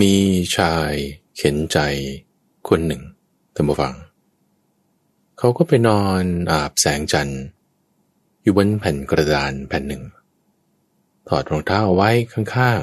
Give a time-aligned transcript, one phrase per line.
[0.00, 0.14] มี
[0.56, 0.92] ชาย
[1.36, 1.78] เข็นใจ
[2.68, 3.02] คนหนึ่ง
[3.54, 3.94] ท่านผู้ฟัง
[5.38, 7.42] เขาก็ไปนอนอาบแสงจันทร์
[8.42, 10.02] อยู่บนแผ่นกระดานแผ่นหนึ่ง
[11.28, 12.80] ถอดรองเท้าเอาไว้ข้าง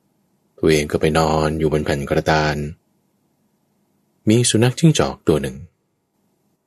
[0.00, 2.56] ๆ ตัวเองก็ไปนอนอยู่บนแผ่นกระดาน
[4.28, 5.56] มีสุนัขจิ้งจอกตัวหนึ่ง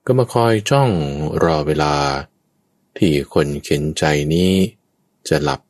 [0.06, 0.90] ก็มาคอยจ้อง
[1.44, 1.96] รอเวลา
[2.98, 4.04] ที่คนเข็นใจ
[4.34, 4.52] นี้
[5.28, 5.62] จะหลับ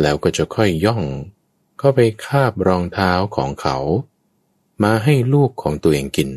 [0.00, 1.02] แล้วก็จะค่อยย่อง
[1.84, 3.76] เขาไปคาบรองเท้าของเขา
[4.82, 6.30] มาให้ลูกของตัวเองกิน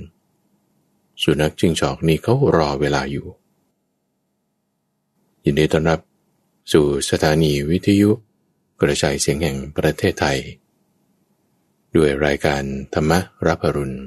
[1.21, 3.27] สุนัขจิงจอกนี้เขารอเวลาอยู่
[5.43, 5.99] ยินดีต้อนรับ
[6.71, 8.09] สู่สถานีวิทยุ
[8.81, 10.39] กระจายเสียงแห่งประเทศไทย
[11.95, 13.11] ด้วยรายการธรรม
[13.47, 13.97] รับอรุณ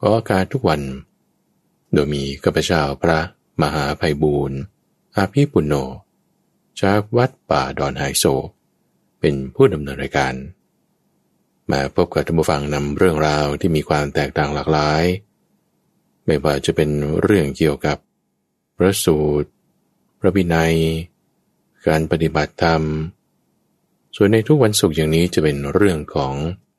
[0.00, 0.82] ออกอากาศทุกวัน
[1.92, 3.18] โดยมีข้าพเจ้าพระ
[3.62, 4.58] มหาภัยบูรณ์
[5.16, 5.74] อาภีปุณโญ
[6.80, 8.26] จากวัดป่าดอนไฮโซ
[9.20, 10.34] เป็นผู้ดำเนินรายการ
[11.70, 15.04] มาพบกับท่านผู้ฟังนำเรื่องราวที่มีความแตกต่างหลากหลาย
[16.24, 16.90] ไม่ว่าจะเป็น
[17.22, 17.98] เรื่องเกี่ยวกับ
[18.76, 19.50] พระสูตร
[20.20, 20.74] พระบินัย
[21.86, 22.82] การปฏิบัติธรรม
[24.16, 26.34] ส่วนในทุกวันศุกร์อย่างนี้จะเป็นเรื่องของ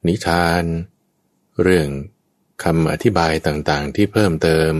[0.07, 0.63] นิทาน
[1.61, 1.87] เรื่อง
[2.63, 4.73] คำอธิบายต่างๆ ที่เพิ่มเติม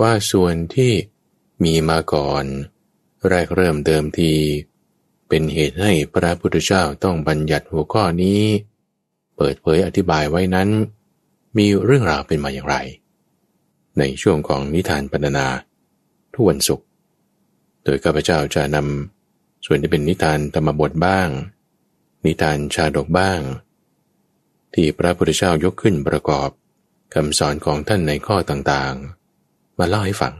[0.00, 0.92] ว่าส่วนที่
[1.64, 2.44] มีมาก่อน
[3.28, 4.32] แรกเริ่มเดิมที
[5.30, 8.40] เป็นเหตุให้พระพุทธเจ้าต้องบัญญัติหัวข้อนี้
[9.36, 10.68] เปิดเผยอธิบายไว้นั้น
[11.58, 12.76] มีเรื่องราวเป็นมาอย่างไร
[13.98, 15.46] ในช่วงของนิทานปรรนา
[16.32, 16.86] ทุกวันศุกร์
[17.84, 21.28] โดยข้าพเจ้าจะนำส่วนที่เป็นนิทานธรรมบทบ้าง
[22.24, 23.40] นิทานชาดกบ้าง
[24.74, 26.48] ที่พระพุทธเจ้ายกขึ้นประกอบ
[27.14, 30.34] คำสอนของท่านในข้อต่างๆ มาเล่าให้ฟัง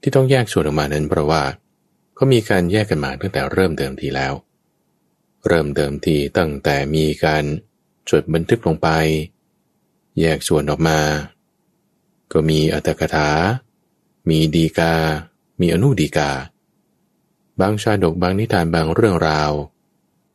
[0.00, 1.42] ที่ต้องแยกส่วนออกมานั้นเพราะว่า
[2.18, 4.32] ก็มีการแยกกันมาตั้งแต่เริ่มเดิมทีแล้ว
[5.46, 7.44] เริ่มเดิมทีตั้งแต่มีการ
[8.10, 8.88] จดบันทึกลงไป
[10.20, 11.00] แยกส่วนออกมา
[12.32, 13.28] ก็มีอัตถกถา
[14.28, 14.94] มีดีกา
[15.60, 16.30] มีอนุดีกา
[17.60, 19.52] บางชาดกบางนิทานบางเรื่องราว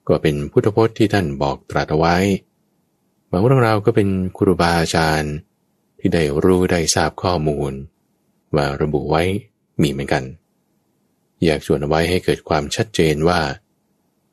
[0.07, 2.15] ก็เป็นพุทธพจน์ที่ท่านบอกตรัสไว้
[3.31, 5.33] บางเรื่องราวก็เป็นครูบาอาจารย์
[5.99, 7.71] ที่ได้รู้ได้ทราบข้อมูล
[8.55, 9.23] มาระบุไว้
[9.81, 10.23] มีเหมือนกัน
[11.43, 13.41] แยกส่วนเอาไว้ให้เกิดความชัดเจนว่า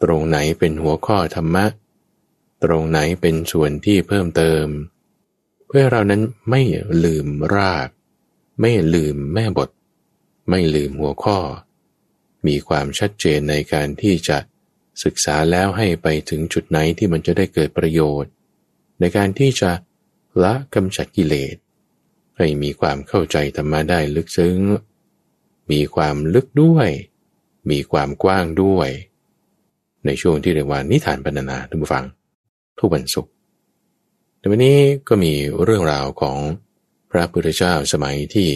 [0.02, 1.66] ตรงไหนเป็นหัวข้อธรรมะ
[2.64, 4.66] ตรงไหนเป็นส่วนที่เพิ่มเติม
[5.68, 6.62] เพื่อเรานั้นไม่
[7.04, 7.88] ลืมราก
[8.60, 9.70] ไม่ลืมแม่บท
[10.50, 11.38] ไม่ลืมหัวข้อ
[12.46, 14.38] มีความชัดเจนในการที่จะ
[15.04, 18.30] ศึกษาแล้วให้ไปถึงจุดไหนที่มันจะได้เกิดประโยชน์
[19.00, 19.70] ในการที่จะ
[20.44, 21.56] ละกำจัดกิเลส
[22.36, 24.58] ให้มีความเข้าใจธรรมะได้ลึกซึ้ง
[25.70, 26.88] มีความลึกด้วย
[27.70, 28.88] มีความกว้างด้วย
[30.06, 32.04] ในช่วงที่เรียกว่านิทานบรรณนาท่านผู้ฟัง
[32.78, 33.32] ทุกวันศุกร์
[34.38, 34.78] แต่วันนี้
[35.08, 35.32] ก็มี
[35.64, 36.38] เรื่องราวของ
[37.10, 38.48] พระพุทธเจ้าสมัยที่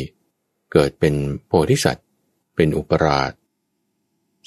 [0.73, 1.15] เกิดเป็น
[1.47, 2.07] โพธิสัตว์
[2.57, 3.33] เป็นอุปราช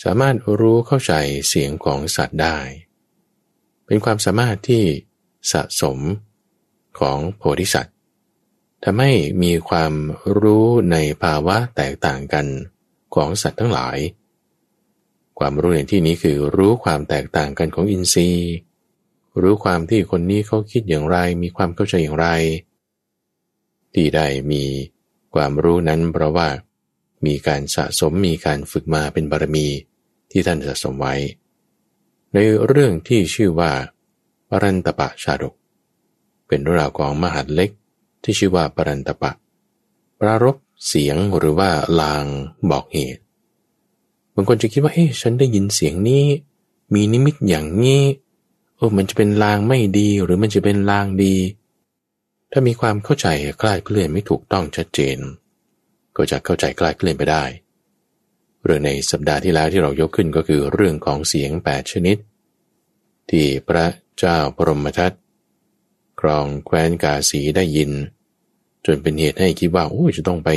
[0.03, 1.13] สามารถรู้เข้าใจ
[1.47, 2.57] เสียงของสัตว์ได้
[3.85, 4.84] เป็นความสามารถที่
[5.52, 6.00] สะสม
[7.00, 7.93] ของโพธิสัตว์
[8.84, 9.12] ทำให้
[9.44, 9.94] มีความ
[10.40, 12.46] รู้ในภาวะแตกต่างกัน
[13.16, 13.98] ของสัตว์ทั้งหลาย
[15.40, 18.54] ความรู้ในที่นี้คือรู้ความแตกต่างกันของอินทรีย์
[19.42, 22.28] รู้ความที่คนนี้เขาคิดอย่างไร มีความเข้าใจอย่างไร
[23.94, 24.64] ที่ได้มี
[25.34, 26.48] ความรู้นั้นเพราะว่า
[27.26, 29.68] มีการสะสมมีการฝึกมาเป็นบารมี
[30.32, 31.16] ที่ท่านสะสมไว้
[32.34, 33.72] ในเรื่องที่ชื่อว่า
[34.50, 35.54] ปรันตปะชาดก
[36.48, 37.70] เป็นเรื่องราวของมหาดเล็ก
[38.23, 39.31] ที่ชื่อว่าปรันตปะ
[40.19, 40.56] ปรารบ
[40.88, 41.69] เสียงหรือว่า
[42.01, 42.25] ลาง
[42.72, 43.22] บอกเหตุ
[44.35, 46.23] บางคนจะคิดว่าเฮ้ยฉันได้ยินเสียงนี้
[46.94, 48.01] มีนิมิตอย่างนี้
[48.75, 51.35] โอ้มันจะเป็นลางไม่ดีหรือมันจะเป็นลางดี
[52.51, 53.28] ถ้ามีความเข้าใจ
[53.61, 55.17] คลาดเคลื่อนไม่ถูกต้องชัดเจน
[56.16, 57.44] ก็จะเข้าใจคลาดเคลื่อนไปได้
[58.63, 62.17] เรื่องในสัปดาห์ที่แล้วที่เรายกขึ้นก็คือเรื่องของเสียง8ชนิด
[63.29, 63.85] ที่พระ
[64.19, 65.14] เจ้าปรมทัต
[66.25, 67.91] รองแคว้นกาสีได้ยิน
[68.85, 70.49] จนเป็นเหตุให้คิดว่าโอ้จะต้องไป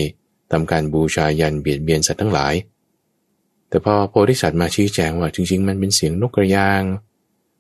[0.51, 2.55] ทำการบูชายันเบียดเบียนสัตว์ทั้งหลาย
[3.69, 6.83] แต่พอโพธิสัตว์มาชี้แจงว่าจริง ๆ มันเป็นเสียงนกกระยาง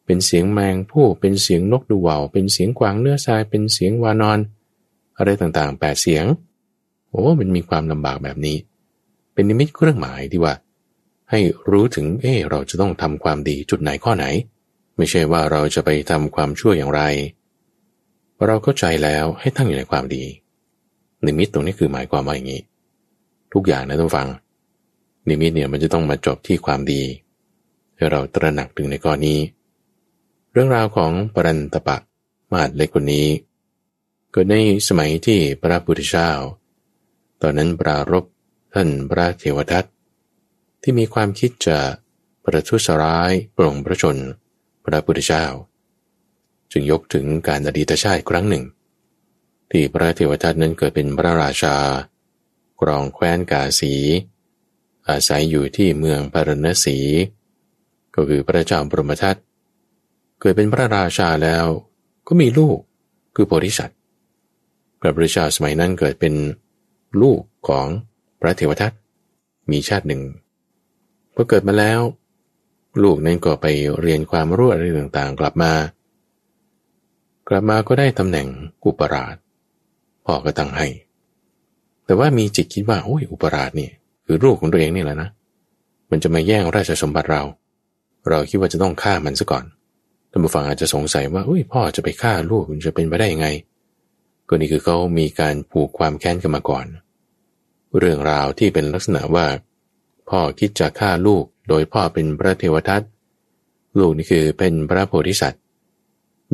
[0.06, 4.38] เป็นเสียงแมงผู้เป็นเสียงนกดูว่าวเป็นเสียงกวางเนื้อทรายเป็นเสียงวานอน
[5.16, 6.24] อะไรต่างๆแปดเสียง
[7.10, 8.56] โอ้มันมีความลำบากแบบนี้
[9.32, 10.54] เป็นนิมิตเครื่องหมายที่ว่า
[11.30, 14.26] ให้รู้ถึงเออเราจะต้องทำความดีจุดไหนข้อไหน
[14.96, 17.02] ไม่ใช่ว่าเราจะไปทำความชั่วอย่างไร
[18.44, 20.24] เราเข้าใจแล้วให้ตั้งอยู่ในความดี
[21.24, 22.62] นิมิตตรงนี้คือหมายความว่าอย่างนี้
[23.52, 24.26] ทุกอย่างนะต้องฟัง
[25.28, 27.02] นิมิตเนี่ยมันจะต้องมาจบที่ความดี
[27.96, 29.38] ให้เราตระหนักถึงในก้อนนี้
[30.58, 31.96] รื่องราวของปรันตปะ
[32.52, 33.28] มาดเล็กคนนี้
[34.30, 34.56] เกิดใน
[34.88, 36.30] สมัยที่พระพุทธเจ้า
[37.42, 38.24] ตอนนั้นปรารบ
[38.74, 39.84] ท่านพระเทวทัต
[40.82, 41.78] ที่มีความคิดจะ
[42.44, 44.16] ประทุษร้ายปรงพระชน
[44.84, 45.44] พระพุทธเจ้า
[46.72, 48.64] จึงยกถึงการอดีตชาติครั้งหนึ่ง
[49.70, 51.76] ที่พระเทวทัตนั้นเกิดเป็นพระราชา
[52.80, 53.94] กรองแคว้นกาสี
[55.08, 56.98] อาศัยอยู่ที่เมืองปารณสี
[58.14, 59.36] ก็คือพระเจ้าบรมทัต
[60.40, 61.66] เกิดเป็นพระราชาแล้ว
[62.26, 62.78] ก็มีลูก
[63.34, 63.98] คือโพธิสัตว์
[65.00, 66.34] พระพุทธเจ้าสมัยนั้นเกิดเป็น
[67.22, 67.86] ลูกของ
[68.40, 68.92] พระเทวทัต
[69.70, 70.22] มีชาติหนึ่ง
[71.34, 72.00] พอเกิดมาแล้ว
[73.02, 73.66] ลูกนั้นก็ไป
[74.00, 75.72] เรียนความรู้อะไรต่างๆ กลับมา
[77.48, 78.48] กลับมาก็ได้ตำแหน่ง
[78.84, 79.36] อุปราช
[80.24, 80.86] พ่อก็ตั้งให้
[82.04, 83.88] แต่ว่ามีจิตคิดว่าโอ้ยอุปราชนี่
[84.26, 85.28] คือลูกของตัวเองนี่แหละนะ
[86.10, 87.42] มันจะมาแย่งราชสมบัติเรา
[88.28, 89.64] เราคิดว่าจะต้องฆ่ามันซะก่อน
[90.30, 93.48] ท่านผู้ฟังอาจจะสงสัยว่าอุ้ยพ่อจะไปฆ่าลูกมันจะเป็นไปได้ยังไง
[94.48, 96.86] ก็นี่คือเขามีการผูกความแค้นกันมาก่อน
[97.98, 99.46] เรื่องราวที่เป็นลักษณะว่า
[100.30, 103.02] พ่อคิดจะฆ่าลูกโดยพ่อเป็นพระเทวทัต
[103.98, 105.62] ลูกนี่คือเป็นพระโพธิสัตว์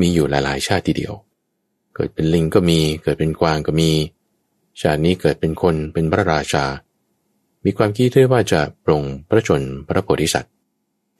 [0.01, 1.15] มีอยู่หลาย ๆ ชาติทีเดียว
[1.95, 3.91] เกิดเป็นลิงก็มี เกิดเป็นกวางก็มี
[4.81, 6.65] ชาตินี้เกิดเป็นคนเป็นพระราชา
[7.65, 10.55] มีความคิดด้วยว่าจะปรงพระชนพระโพธิสัตว์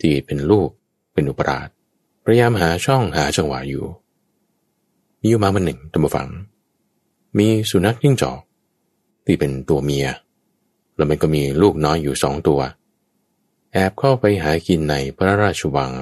[0.01, 0.69] ที่เป็นลูก
[1.13, 1.69] เป็นอุปราช
[2.25, 3.85] พยายามหาช่องหาจังหวะอยู่
[5.21, 6.29] มีอยู่มาวันหนึ่งตัมฟัง
[7.39, 8.41] มีสุนัขยิ่งจอก
[9.25, 10.07] ที่เป็นตัวเมีย
[10.97, 12.61] แล้วมันก็มีลูกน้อยอยู่สองตัว
[13.73, 15.93] แอบเข้าไปหากินในพระราชวัง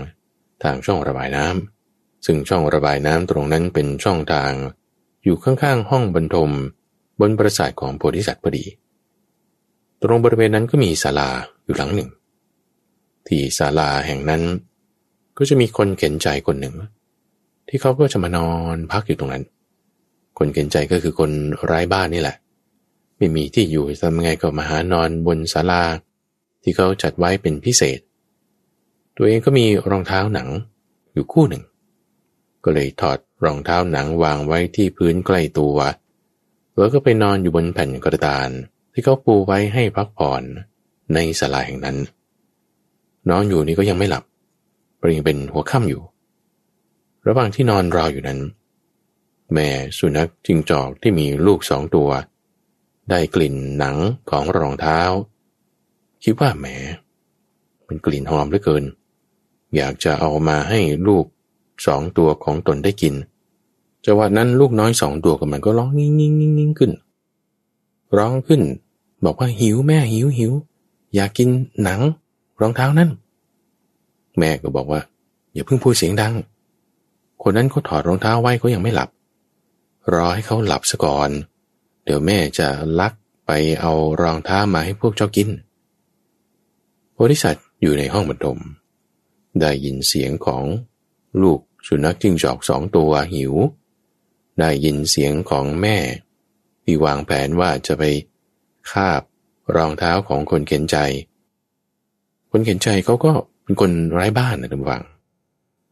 [0.63, 1.80] ทางช่องระบายน้ำ
[2.25, 4.53] ซึ่งช่องระบายน้ำตรงนั้นเป็นช่องทาง
[5.25, 6.51] อยู่ข้างๆห้องบรรทม
[7.21, 8.65] บนปราสาทของโพธิสัตว์พอดี
[10.03, 11.31] ตรงบริเวณนั้นก็มีศาลา
[11.65, 12.11] อยู่หลังหนึ่ง
[13.27, 14.43] ที่ศาลาแห่งนั้น
[15.39, 16.75] ก็จะมีคนเข็นใจคนหนึ่ง
[17.69, 19.45] ที่เขาก็จะมานอนพักอยู่ตรงนั้น
[20.39, 21.31] คนเข็นใจก็คือคน
[21.65, 22.37] ไร้บ้านนี่แหละ
[23.19, 25.83] ไม่มีที่อยู่ทำไงก็มาหานอนบนศาลา
[26.63, 27.99] ที่เขาจัดไว้เป็นพิเศษ
[29.17, 30.49] ตัวเองก็มีรองเท้าหนัง
[31.13, 31.63] อยู่คู่หนึ่ง
[32.65, 35.77] ก็เลยถอดรองเท้าหนังวางไว้ที่พื้นใกล้ตัว
[36.77, 38.51] แล้วก็ไปนอนอยู่บนแผ่นกระดาน
[38.93, 40.43] ที่เขาปูไว้ให้พักผ่อน
[41.15, 41.97] ในศาลาแห่งนั้น
[43.31, 44.25] นอนอยู่นี่ก็ยังไม่หลับ
[44.97, 46.03] เพราะยังเป็นหัวค่ำอยู่
[47.27, 48.41] ระหว่างที่นอนรออยู่นั้น
[49.53, 49.69] แม่
[49.99, 52.09] สุนัขจิงจอกที่มีลูกสองตัว
[53.11, 53.97] ได้กลิ่นหนัง
[54.31, 55.01] ของรองเท้า
[56.25, 56.67] คิดว่าแหม
[57.87, 58.85] เป็นกลิ่นหอมเหลือเกิน
[59.77, 61.25] อยากจะเอามาให้ลูก
[61.87, 63.15] สองตัวของตนได้กิน
[64.05, 66.93] จังหวะนั้นลูกน้อยสองตัวกับมันก็ร้องงิ่งงิ่งงิ่งงิ่งขึ้น
[68.17, 68.61] ร้องขึ้น
[69.25, 70.53] บอกว่าหิวแม่หิวหิว
[71.15, 71.49] อยากกิน
[71.83, 72.01] หนัง
[72.61, 73.11] รองเท้านั่น
[74.39, 75.01] แม่ก็บอกว่า
[75.53, 76.35] อย่าเพิ่งพูดเสียงดัง
[77.43, 79.09] คนนั้นเขาถอดรองเท้าไว้เขายังไม่หลับ
[80.13, 81.31] รอให้เขาหลับซะก่อน
[82.05, 82.69] เดี๋ยวแม่จะ
[83.01, 83.13] ลัก
[83.47, 83.51] ไป
[83.81, 85.49] เอารองเท้ามาให้พวกเจ้ากิน
[87.13, 88.59] โพธิสัตว์อยู่ในห้องบรรทม
[89.61, 90.65] ได้ยินเสียงของ
[91.43, 91.61] ลูก
[91.91, 93.55] สุนัขจิ้งจอกสองตัวหิว
[94.59, 95.97] ได้ยินเสียงของแม่
[96.85, 98.03] ที่วางแผนว่าจะไป
[98.91, 99.23] คาบ
[99.77, 100.97] รองเท้าของคนเข็นใจ
[102.51, 103.33] คนเข็นใจเขาก็
[103.63, 105.05] เป็นคนไร้บ้านนะทุกฝัง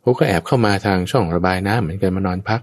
[0.00, 2.60] เขาก็แอบเข้ามาทางช่องระบายน้ำเหมือนกันมานอนพัก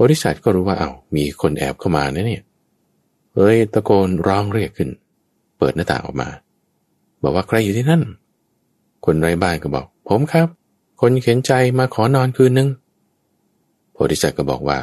[0.00, 2.42] บริษัทก็รู้ว่าเอา้ามีคนแอบเข้ามานะเนี่ย
[3.34, 4.90] เอ้ยตะโกนร้องเรียกขึ้น
[5.58, 6.28] เปิดหน้าต่างออกมา
[7.22, 8.02] บอกว่าใครอยู่ที่นั่น
[9.04, 10.48] คนไร้บ้านก็บอก ผมครับ
[11.00, 12.68] คนเข็นใจมาขอนอนคืนนึง
[13.92, 14.78] โพธิสัตว์ก็บอกว่า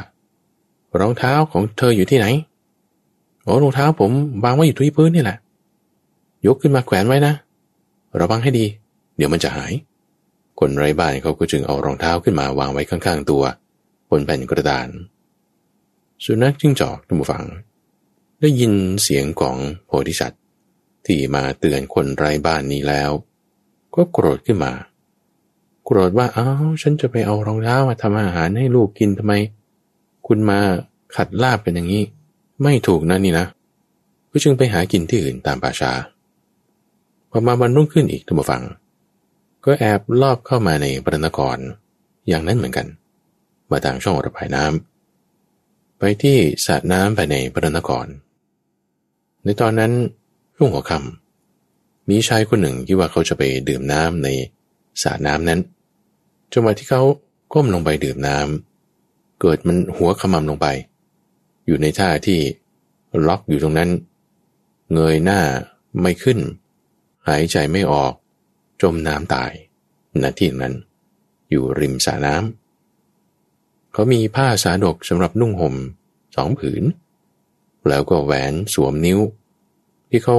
[1.00, 2.26] รองเท้าของเธออยู่ที่ไหน
[3.42, 4.10] โอ้รองเท้าผม
[4.44, 5.38] วางไว้อยู่ที่พื้นนี่แหละ
[6.46, 7.34] ยกขึ้นมาแขวนไว้นะ
[8.20, 8.66] ระวังให้ดี
[9.16, 9.72] เดี๋ยวมันจะหาย
[10.60, 13.42] คนไร้บ้านเขาก็จึงเอารองเท้าขึ้นมาวางไว้ข้างๆตัว
[14.10, 14.88] บนแผ่นกระดาน
[16.24, 17.44] สุนัขจิ้งจอกทุกฝัง
[18.40, 19.56] ได้ยินเสียงของ
[19.86, 20.42] โพธิสัตว์
[21.06, 23.10] ที่มาเตือนคนไร้บ้านนี้แล้ว
[23.94, 24.72] ก็โกรธขึ้นมา
[25.84, 26.48] โกรธว่าเอา้า
[26.82, 29.32] ฉันจะไปเอารองเท้ามาทำอาหารให้ลูกกินทำไม
[30.26, 30.58] คุณมา
[31.16, 32.02] ขัดลาบกันอย่างนี้
[32.62, 33.46] ไม่ถูกนะนี่นะ
[34.30, 35.92] ก็จึงไปหากินที่อื่นตามป่าชา
[37.30, 38.62] พอมาวันรุ่งขึ้นอีกทุกฝัง
[39.64, 41.56] ก็แอบลอบเข้ามาในพระนคร
[42.28, 42.86] อย่างนั้นเหมือนกัน
[43.70, 46.36] มาทางช่องระบายน้ำไปที่
[46.66, 48.06] สระน้ำภายในพระนคร
[49.44, 49.92] ในตอนนั้น
[50.58, 54.28] รุ่งหัวค่ำมีชายคนหนึ่งที่ว่าเขาจะไปดื่มน้ำใน
[55.02, 55.60] สระน้ำนั้น
[56.54, 57.02] จังหวะที่เขา
[57.52, 60.66] ก้มลงไปดื่มน้ำเกิดมันหัวขมำลงไป
[61.66, 62.38] อยู่ในท่าที่
[63.26, 63.90] ล็อกอยู่ตรงนั้น
[64.94, 65.40] เงยหน้า
[66.00, 66.38] ไม่ขึ้น
[67.28, 68.12] หายใจไม่ออก
[68.82, 69.52] จมน้ำตาย
[70.22, 70.74] ณที่นั้น
[71.50, 75.74] อยู่ริมสระน้ำเขามีผ้าสาดกสำหรับนุ่งห่ม
[76.36, 76.84] สองผืน
[77.88, 79.20] แล้วก็แหวนสวมนิ้ว
[80.10, 80.36] ที่เขา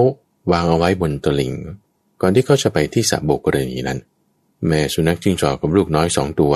[0.52, 1.54] วางเอาไว้บนตลิง
[2.22, 4.00] ก่อนที่เขาจะไปที่สระโบกกรณีนั้น
[4.68, 6.54] แม่สุนัขจิ้งจอกกับลูกน้อยสองตัว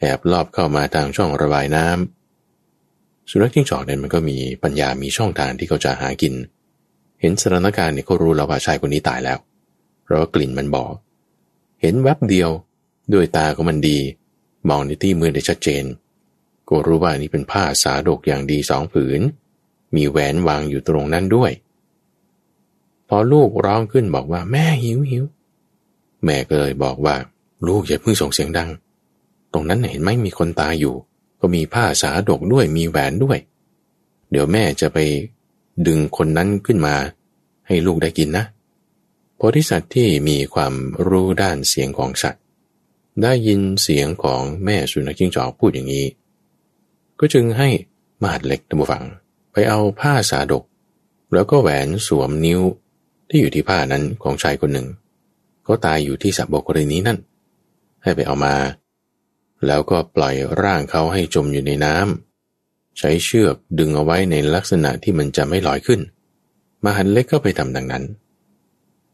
[0.00, 6.34] แอบลอบเข้ามาทางช่องระบายน้ำสุนัขจิ้งจอกเนี่ยมันก็มีปัญญามีช่องทางที่เขาจะหากิน
[7.20, 9.38] เห็นสถานการณ์เนี่ยเขารู้แล้วว่าชายคนนี้ตายแล้ว
[10.04, 10.92] เพราะกลิ่นมันบอก
[11.80, 12.50] เห็นแวบเดียว
[13.12, 13.98] ด้วยตาของมันดี
[14.68, 15.84] มองในที่มือได้ชัดเจน
[16.68, 19.20] ก็รู้ว่านี่เป็นผ้าสาดกอย่างดีสองผืน
[19.94, 21.52] มีแหวนวางอยู่ตรงนั้นด้วย
[23.08, 25.24] พอลูกร้องขึ้นบอกว่าแม่หิวหิว
[26.24, 27.16] แม่ก็เลยบอกว่า
[27.66, 28.70] ลูกอย่าเพิ่งส่งเสียงดัง
[29.52, 30.94] ตรงนั้นเห็นไหมมีคนตายอยู่
[31.40, 33.38] ก็มีผ้าสาดกด้วยมีแหวนด้วย
[34.30, 34.98] เดี๋ยวแม่จะไป
[35.86, 36.94] ดึงคนนั้นขึ้นมา
[37.66, 38.44] ให้ลูกได้กินนะ
[39.36, 40.74] โพธิสัตว์ที่มีความ
[41.08, 42.42] รู้ด้านเสียงของสัตว์
[43.22, 46.06] ได้ยินเสียงของแม่สุนัขจิ้งจอกพูดอย่างนี้
[47.20, 47.68] ก็จึงให้
[48.22, 49.04] มหาดเล็กตัมฟัง
[49.52, 50.64] ไปเอาผ้าสาดก
[51.34, 52.60] แล้วก็แหวนสวมนิ้ว
[53.28, 54.86] ที่อยู่ที่ผ้านั้นของชายคนหนึ่ง
[55.68, 57.18] ก็ตายอยู่ที่สระบกกรณีนั่น
[58.02, 58.54] ให้ไปเอามา
[59.66, 66.00] แล้วก็ปล่อยร่างเขาให้จมอยู่ในน้ำใช้เชือกดึงเอาไว้ในลักษณะที่มันจะไม่ลอยขึ้น
[66.84, 68.04] มหันเล็กก็ไปทำดังนั้น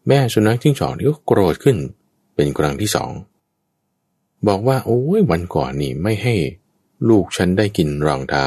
[0.06, 1.76] แม่สุนัขจิ้งจอกนี่ก็โกรธขึ้น
[2.34, 3.10] เป็นครั้งที่สอง
[4.46, 6.34] บอกว่าโอ้ยวันก่อนนี่ไม่ให้
[7.08, 8.46] ลูกฉันได้กินรองเท้า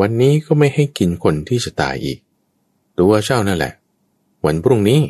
[0.00, 2.18] วันนี้ก็ไม่ให้กินคนที่จะตายอีก
[2.98, 3.72] ตัวเจ้านั่นแหละ
[4.46, 5.00] วันพรุ่งนี้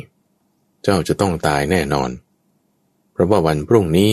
[0.83, 2.11] เจ้าจะต้องตายแน่นอน
[3.13, 4.13] เพราะว่าวันพรุ่งนี้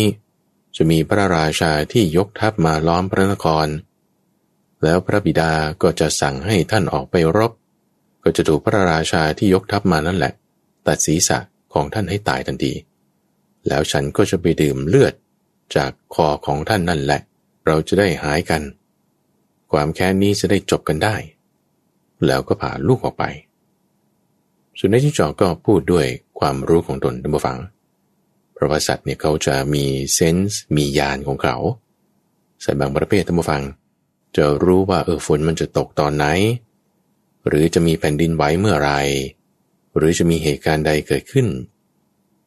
[0.76, 3.68] จะมีพระราชาที่ยกทัพมาล้อมพระนคร
[4.84, 7.52] แล้วพระบิดาก็จะสั่งให้ท่านออกไปรบ
[8.24, 10.34] ก็จะถูกพระราชาที่ยกทัพมานั่นแหละ
[10.88, 11.38] ตัดศีรษะ
[11.74, 12.74] ของท่านให้ตายทันที
[13.68, 15.14] แล้วฉันก็จะไปดื่มเลือด
[15.76, 17.22] จากคอของท่านนั่นแหละ
[17.66, 18.62] เราจะได้หายกัน
[19.72, 21.16] ความแค้นนี้จะได้จบกันได้
[22.26, 23.24] แล้วก็ผ่าลูกออกไป
[24.80, 26.08] สุนัขจิ้งจอกก็พูดด้วย
[26.40, 27.58] ความรู้ของตนดังฟัง
[28.56, 31.56] พระว่าสัตว์เนี่ยเขาจะมีเซนส์มียานของเขา
[32.64, 33.62] สัตว์บางประเภทท่านผู้ฟัง
[34.38, 36.26] จะรู้ว่าเออฝนมันจะตกตอนไหน
[37.48, 38.92] หรือจะมีแผ่นดินไหวเมื่อไร
[39.96, 41.48] หรือจะมีเหตุการณ์ใดเกิดขึ้น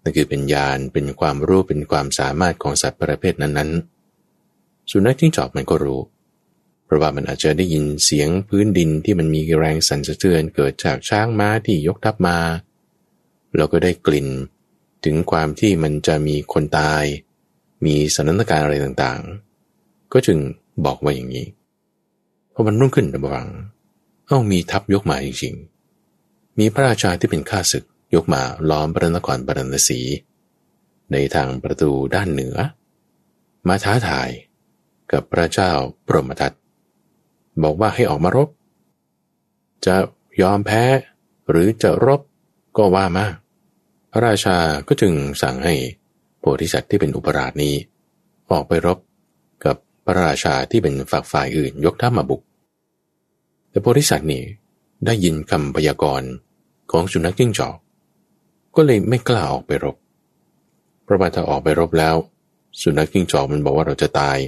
[0.02, 6.00] นั่นคือเป็นญาณเป็นความรู้เป็นความสามารถของสัตว์ประเภทนั้นๆ สุนัขจิ้งจอกมันก็รู้
[6.84, 12.38] เพราะว่ามันอาจจะได้ยินเสียงพื้นดินที่มันมีแรงสั่นสะเทือนเกิดจากช้างม้าที่ยกทัพมา
[13.56, 14.28] แล้วก็ได้กลิ่น
[15.04, 17.04] ถึงความที่มันจะมีคนตาย
[17.84, 20.38] มีสถานการณ์อะไรต่างๆ ก็จึง
[20.84, 21.46] บอกว่าอย่างนี้
[22.52, 23.48] พอมันรุ่งขึ้นระวัง
[24.26, 30.00] เอ้ามีทัพยกมาจริงๆ มีพระราชาที่เป็นข้าศึกยกมาล้อมพระนครบรณสี
[31.12, 32.56] ในทางประตูด้านเหนือ
[33.68, 34.30] มาท้าทาย
[35.12, 35.70] กับพระเจ้า
[36.06, 36.52] ปรมทัต
[37.62, 38.48] บอกว่าให้ออกมารบ
[39.86, 39.96] จะ
[40.42, 40.84] ยอมแพ้
[41.50, 42.20] หรือจะรบ
[42.78, 43.26] ก็ว่ามา
[44.12, 44.56] พระราชา
[44.88, 45.74] ก็จึงสั่งให้
[46.38, 47.74] โพธิสัตว์ที่เป็นอุปราชนี้
[48.50, 48.98] ออกไปรบ
[49.64, 52.42] กับพระราชาที่เป็นฝักฝ่ายอื่นยกทัพมาบุก
[53.70, 54.42] แต่โพธิสัตว์นี่
[55.06, 56.30] ได้ยินคำพยากรณ์
[56.90, 57.76] ของสุนัขจิ้งจอก
[58.76, 59.96] ก็เลยไม่กล้าออกไปรบ
[61.04, 62.16] เพราะว่าถ้าออกไปรบแล้ว
[62.80, 64.38] สุนัขจิ้งจอกมันบอกว่าเราจะตาย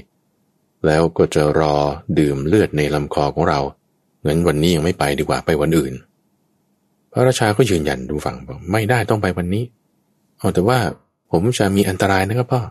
[0.86, 1.74] แล้วก็จะรอ
[2.18, 3.60] ดื่มเลือดในลำคอของเรา
[4.26, 5.92] งั้นวันนี้ยังไม่ไปดีกว่าไปวันอื่น
[7.12, 9.64] พระราชาก็ยืนยันดูฝั่งบอกไม่ได้ต้องไปวันนี้
[10.38, 10.78] เอาแต่ว่า
[11.30, 12.62] ผมจะมีอันตรายนะครับพ่อ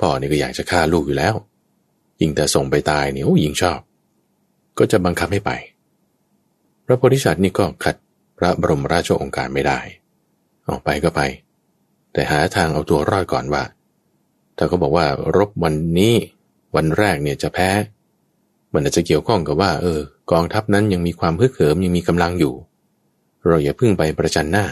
[0.00, 1.34] พ่อนี่ก็อยากจะฆ่าลูกอยู่แล้ว
[2.20, 3.80] ยิ่งแต่ส่งไปตายเนี่ยโอ้ยิ่งชอบ
[4.78, 5.50] ก็จะบังคับให้ไป
[6.86, 7.96] พระโพธิสัตว์นี่ก็ขัด
[8.38, 9.78] พระบรมราชโองการไม่ได้
[10.68, 11.20] ออกไปก็ไป
[12.12, 13.62] แต่หาทางเอาตัวรอดก่อนว่า
[14.56, 16.14] ถ้าเขาบอกว่ารบวันนี้
[16.76, 17.70] วันแรกเนี่ยจะแพ้
[18.72, 20.00] มันอาจจะเกี่ยวข้องกับว่า เออ
[20.32, 22.54] กองทัพนั้นยังมีความพึกเขิมยังมีกำลังอยู่
[23.46, 24.66] เราอย่าพึ่งไปประจันหน้า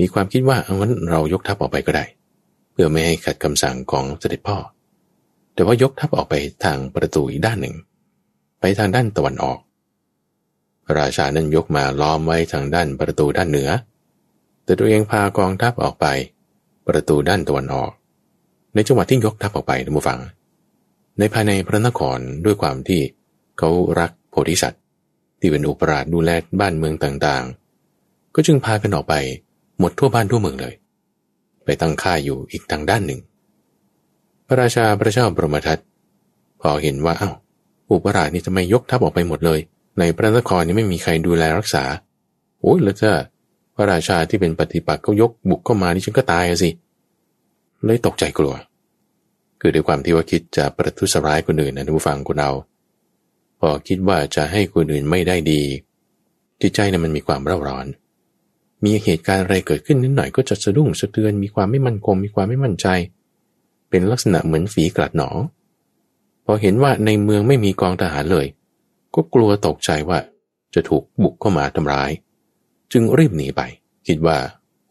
[0.00, 2.04] มีความคิดว่าเอางั้นเรายกทัพออกไปก็ได้
[2.72, 4.56] เพื่อไม่ให้ขัดคำสั่งของเสด็จพ่อ
[5.54, 7.74] แต่ว่ายกทัพออกไปทางประตูอีกด้านหนึ่ง
[8.60, 9.58] ไปทางด้านตะวันออก
[10.98, 13.70] ราชานั้นยกมาล้อมไว้ทางด้านประตูด้านเหนือ
[14.64, 16.06] แต่ตัวเองพากองทัพออกไป
[16.88, 17.90] ประตูด้านตะวันออก
[18.74, 20.20] ในจังหวะที่ยกทัพออกไปท่านผู้ฟัง
[21.18, 23.00] ในภายในพระนครด้วยความที่
[23.58, 24.82] เขารักโพธิสัตว์
[25.44, 29.14] ที่เป็นอุปราชดูแลบ้านเมืองต่างๆ ก็จึงพากันออกไป
[29.78, 30.74] หมดทั่วบ้านทั่วเมืองเลย
[31.64, 33.20] ไปตั้งค่ายอยู่อีกทางด้านหนึ่ง
[34.46, 35.78] พระราชาพระเจ้าบรมทัต
[36.60, 37.34] พอเห็นว่าอา้าว
[37.90, 39.60] อุปราชนี่ทำไมยกทัพออกไปหมดเลย
[39.98, 41.84] ในพระนครนี่ไม่มีใครดูแลรักษา
[42.60, 43.12] โอ้ยแล้วถ้า
[43.74, 46.70] พระราชาที่เป็นปฏิปักษ์เขายกบุกเข้ามานี่ฉันก็ตายสิ
[47.84, 48.54] เลยตกใจกลัว
[49.60, 52.52] คือด้วยความที่ว่าคิดจะประทุษร้ายคนอื่นนะทุกฟังคุณเอา
[53.60, 55.62] พอคิดว่าจะให้คนอื่นไม่ได้ดี
[56.60, 57.86] จิตใจนะ่ยมันมีความเร่าร้อน
[58.84, 62.86] มีเหตุการณ์อะไรเกิดขึ้นนิดหน่อยก็จะสะดุ้งสะเทือนมีความไม่มั่นคงมีความไม่มั่นใจ
[63.90, 65.30] เป็นลักษณะเหมือนฝีกลัดหนอ
[66.44, 68.46] พอเห็นว่าในเมืองไม่มีกองทหารเลย
[69.14, 70.18] ก็กลัวตกใจว่า
[70.74, 72.10] จะถูกบุกเข้ามาทำร้าย
[72.92, 73.62] จึงรีบหนีไป
[74.06, 74.38] คิดว่า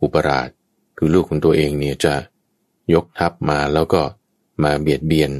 [0.01, 0.49] อุปราช
[0.97, 2.13] คือลูกของตัวเองเนี่ยจะ
[2.93, 4.01] ยกทัพมาแล้วก็
[4.63, 5.31] มาเบียดเบียน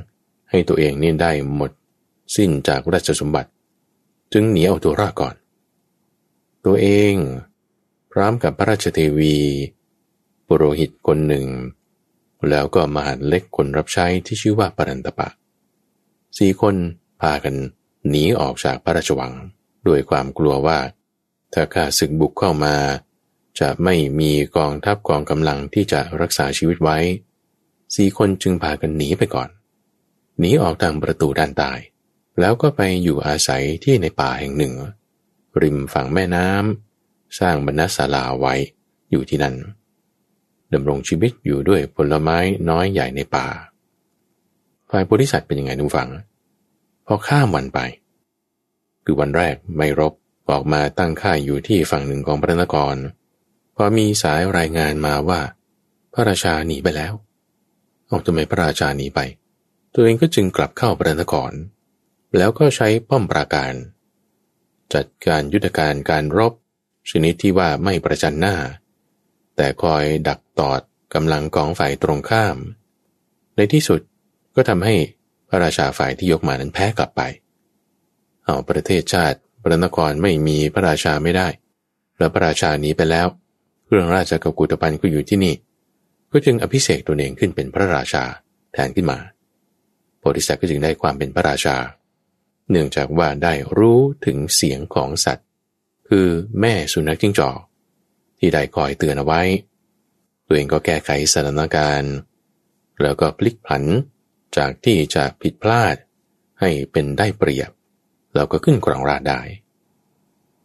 [0.49, 1.71] ให้ตัวเองเนี่ยได้หมด
[2.35, 3.49] สิ้นจากราชสมบัติ
[4.33, 5.35] จึงหนีเอาตัวรอดก่อน
[6.65, 7.15] ตัวเอง
[8.11, 9.35] พร้อมกับพระราชเทวี
[10.47, 11.45] ปุโรหิตคนหนึ่ง
[12.49, 15.29] แล้วก็มหาเล็กคนรับใช้ที่ชื่อว่าปรันตปะ
[16.37, 16.75] สี่คน
[17.21, 17.55] พากัน
[18.09, 19.33] หนีออกจากพระราชวัง
[19.87, 20.79] ด้วยความกลัวว่า
[21.53, 22.75] ถ้าข้าศึกบุกเข้ามา
[23.59, 26.97] จะไม่มีกองทัพกองกำลังที่จะรักษาชีวิตไว้
[27.95, 29.49] สี่คนจึงพากันหนีไปก่อน
[30.39, 31.71] หนีออกทางประตูด้านใต้
[32.39, 34.73] แล้วก็ไปอยู่อาศัยที่ในป่าแห่งหนึ่ง
[35.61, 38.53] ริมฝั่งแม่น้ำสร้างบรรณศาลาไว้
[39.11, 39.55] อยู่ที่นั่น
[40.73, 42.37] ดำรงชีวิตอยู่ด้วยผลไม้
[42.69, 43.47] น้อยใหญ่ในป่า
[44.89, 46.09] ฝ่ายบริษัทเป็นยังไงทุกฝัง
[47.05, 47.79] พอข้ามวันไป
[49.03, 50.13] คือวันแรกไม่รบ
[50.49, 52.95] ออกมาตั้งค่ายอยู่ที่ฝั่งหนึ่งของพระนคร
[53.75, 55.41] พอมีสายรายงานมาว่า
[56.13, 57.13] พระราชาหนีไปแล้ว
[58.09, 59.19] ออกทำไมพระราชาหนีไป
[59.93, 61.51] ตัวเองก็จึงกลับเข้าพระนคร
[62.37, 63.73] แล้วก็ใช้ป้อมปราการ
[64.93, 66.53] จัดการยุทธการการรบ
[67.09, 68.55] ชนิดที่ว่าไม่ประจันหน้า
[69.55, 70.81] แต่คอยดักตอด
[71.13, 72.57] กำลังกองฝ่ายตรงข้าม
[73.55, 74.01] ในที่สุด
[74.55, 74.95] ก็ทำให้
[75.49, 77.21] พระราชาฝ่ายที่ยกมานั้นแพ้กลับไป
[78.45, 81.47] เอาประเทศชาติพระนครไม่มีพระราชาไม่ได้
[82.17, 83.27] แล้วพระราชาหนีไปแล้ว
[83.85, 85.53] เครื่องราชกกุฏปันก็อยู่ที่นี่
[86.31, 88.23] ก็จึงอภิเษกตัวเองขึ้นเป็นพระราชา
[88.73, 89.19] แทนขึ้นมา
[90.19, 91.75] โพธิสัตว์ก็จึงได้ความเป็นพระราชา
[92.69, 95.47] เนื่องจากว่าได้รู้ถึงเสียงของสัตว์
[96.09, 96.27] คือ
[96.59, 97.59] แม่สุนัขจิ้งจอก
[98.39, 99.41] ที่ได้คอยเตือนเอาไว้
[100.47, 102.13] ตัวเองก็แก้ไขสถานการณ์
[103.01, 103.83] แล้วก็พลิกผัน
[104.57, 105.95] จากที่จะผิดพลาด
[106.59, 107.71] ให้เป็นได้เปรียบ
[108.35, 109.41] เราก็ขึ้นกรองราชได้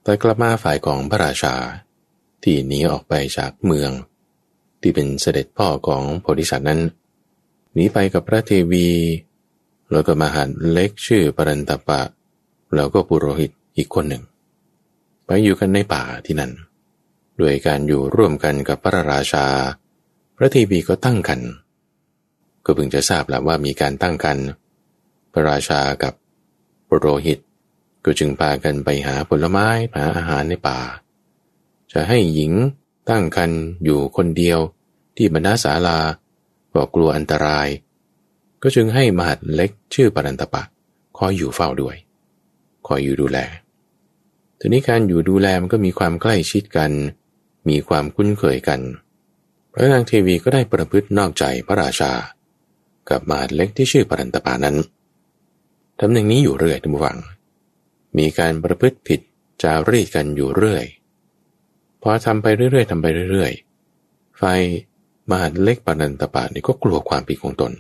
[0.03, 1.55] แต่กลับมาฝ่ายของพระราชา
[2.43, 3.91] ที่หนีออกไปจากเมือง
[4.81, 6.81] ที่เป็นเสด็จพ่อของโพธิสัตว์นั้น
[7.73, 8.89] หนีไปกับพระเทวี
[9.93, 12.01] แล้วก็มาหันเล็กชื่อปรันตปะ
[12.75, 14.23] แล้วก็ปุโรหิตอีกคนหนึ่ง
[15.27, 16.53] ไปอยู่กันในป่าที่นั่น
[17.41, 19.47] ด้วยการอยู่ร่วมกันกับพระราชา
[20.37, 21.41] พระเทวีก็ตั้งกัน
[22.65, 24.39] ก็เพิ่งจะทราบแล้วว่ามีการตั้งกัน
[25.33, 26.15] พระราชากับ
[26.89, 27.39] ปุโรหิต
[28.05, 30.81] ก็จึงพากันไปหาผลไม้หาอาหารในป่า
[31.93, 32.53] จะให้หญิง
[33.11, 33.51] ตั้งกัน
[33.85, 34.59] อยู่คนเดียว
[35.17, 35.99] ที่บรรดาศาลา
[36.75, 37.69] บอกกลัวอันตราย
[38.63, 40.63] ก็จึงให้มหัดเล็กชื่อปรันตปะ
[41.19, 41.97] คอยอยู่เฝ้าด้วย
[42.87, 43.39] คอยอยู่ดูแล
[44.59, 46.91] ทีนี้การอยู่ดูแลมันก็มีความใกล้ชิดกัน
[47.69, 48.81] มีความคุ้นเคยกัน
[49.73, 52.13] พระนางเทวีก็ได้ประพฤตินอกใจพระราชา
[53.09, 54.77] กับมาดเล็กที่ชื่อปรันตปานั้น
[55.99, 57.19] ทำอย่างนี้อยู่เรื่อยทุกฝัง
[58.19, 59.21] มีการประพฤติผิด
[59.63, 60.85] จารีกันอยู่เรื่อย
[62.03, 64.43] พอทำไปเรื่อยๆทำไปเรื่อยๆ ไฟ
[65.31, 67.73] มหาเล็กปนันตปานี่ก็กลัวความผิดของตน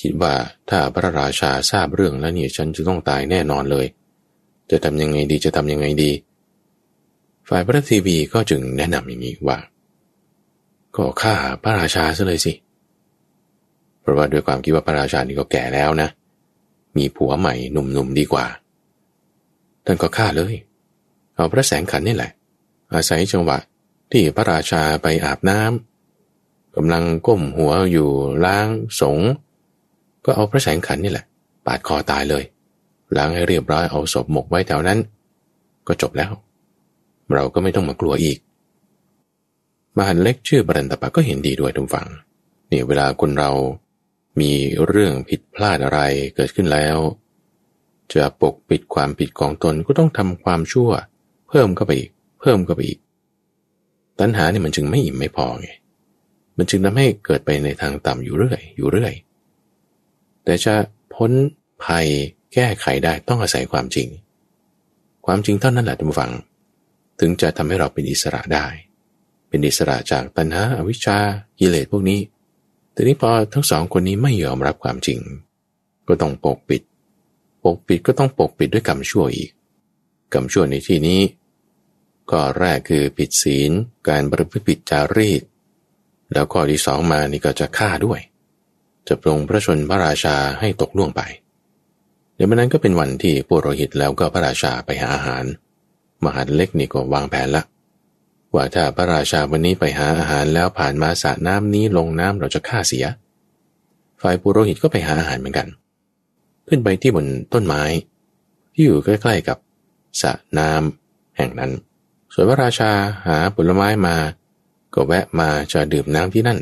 [0.00, 0.34] คิดว่า
[0.70, 3.86] ถ้าพระราชาทราบเรื่องแล้วเนี่ยฉันจะต้องตายแน่นอนเลย
[4.70, 6.10] จะทำยังไงดีจะทำยังไงดี
[7.48, 9.58] ฝ่ายพระทีวีก็จึงแนะนำอย่างนี้ว่า
[10.96, 12.52] ก็ฆ่าพระราชาซะเลยสิ
[14.00, 16.08] เพราะว่าด้วยความคิดว่าพระราชานี่ก็แก่แล้วนะ
[16.96, 18.46] มีผัวใหม่หนุ่มๆดีกว่า
[19.84, 20.54] ท่านก็ฆ่าเลย
[21.34, 22.32] เอาพระแสงขันนี่แหละ
[22.94, 23.58] อาศัยจังหวะ
[24.12, 28.08] ที่พระราชาไปอาบน้ำกำลังก้มหัวอยู่
[28.44, 28.68] ล้าง
[29.00, 29.18] สง
[30.24, 31.24] ก็เอาพระแสงขันนี่แหละ
[31.66, 32.44] ปาดคอตายเลย
[33.16, 34.98] ล้างให้เรียบร้อยเอาศพหมกไว้แถวนั้น
[35.86, 36.32] ก็จบแล้ว
[37.34, 38.38] เราก็ไม่ต้องมากลัวอีก
[39.96, 42.08] มหันเล็กชื่อบรันตปะก็เห็นดีด้วยทุกฝัง
[42.68, 43.50] เนี่ยเวลาคนเรา
[44.40, 44.52] มี
[44.86, 46.00] เรื่องผิดพลาดอะไร
[46.36, 46.96] เกิดขึ้นแล้ว
[48.12, 50.90] จะปกปิดความผิดของตนก็ต้องทำความชั่ว
[51.48, 52.10] เพิ่มเข้าไปอีก
[52.40, 52.98] เพิ่มเข้าไปอีก
[54.20, 55.68] ตัณหาเนี่ยมันจึงไม่อิ่มไม่พอไง
[56.58, 59.12] มันจึงทำให้เกิดไปในทางต่ำอยู่เรื่อย อยู่เรื่อย
[60.44, 60.74] แต่จะ
[61.14, 61.30] พ้น
[61.84, 62.06] ภัย
[62.54, 64.08] แก้ไขได้ต้องอาศัยความจริง
[65.26, 66.32] ความจริงเท่านั้นแหละทุกฝัง
[67.20, 68.66] ถึงจะทำให้เราเป็นอิสระได้
[69.48, 71.18] เป็นอิสระจากตัณหาอวิชชา
[71.58, 72.20] กิเลสพวกนี้
[72.92, 75.18] แต่นี้พอทั้งสองคนนี้ไม่ยอมรับความจริง
[76.08, 76.82] ก็ต้องปกปิด
[77.64, 79.50] ปกปิดก็ต้องปกปิดด้วยกรรมชั่วอีก
[80.32, 81.20] กรรมชั่วในที่นี้
[82.30, 83.70] ก็แรกคือผิดศีล
[84.08, 85.42] การประพฤติผิดจารีต
[86.34, 88.20] แล้วก็ที่สองมานี่ก็จะฆ่าด้วย
[89.08, 91.22] จะปรงพระชนพระราชาให้ตกล่วงไป
[92.34, 95.44] เดี๋ยวนั้นก็เป็นวันที่ปุโรหิตแล้วก็พระราชาไปหาอาหาร
[96.24, 97.62] มหาเล็กนี่ก็วางแผนละ
[98.54, 103.06] ว่าถ้าพระราชาวันนี้ไปหาอาหารแล้วผ่านมาสระน้ำนี้ลงน้ำเราจะฆ่าเสีย
[104.22, 105.68] ฝ่ายปุโรหิตก็ไปหาอาหารเหมือนกัน
[106.68, 107.82] ขึ้นไปที่บนต้นไม้
[108.74, 109.58] ที่อยู่ใกล้ๆกับ
[110.20, 111.72] สระน้ำแห่งนั้น
[112.32, 112.90] ส่วนพระราชา
[113.26, 114.16] หาผลไม้มา
[114.94, 116.58] ก็แวะมาจะดื่มน้ำที่นั่น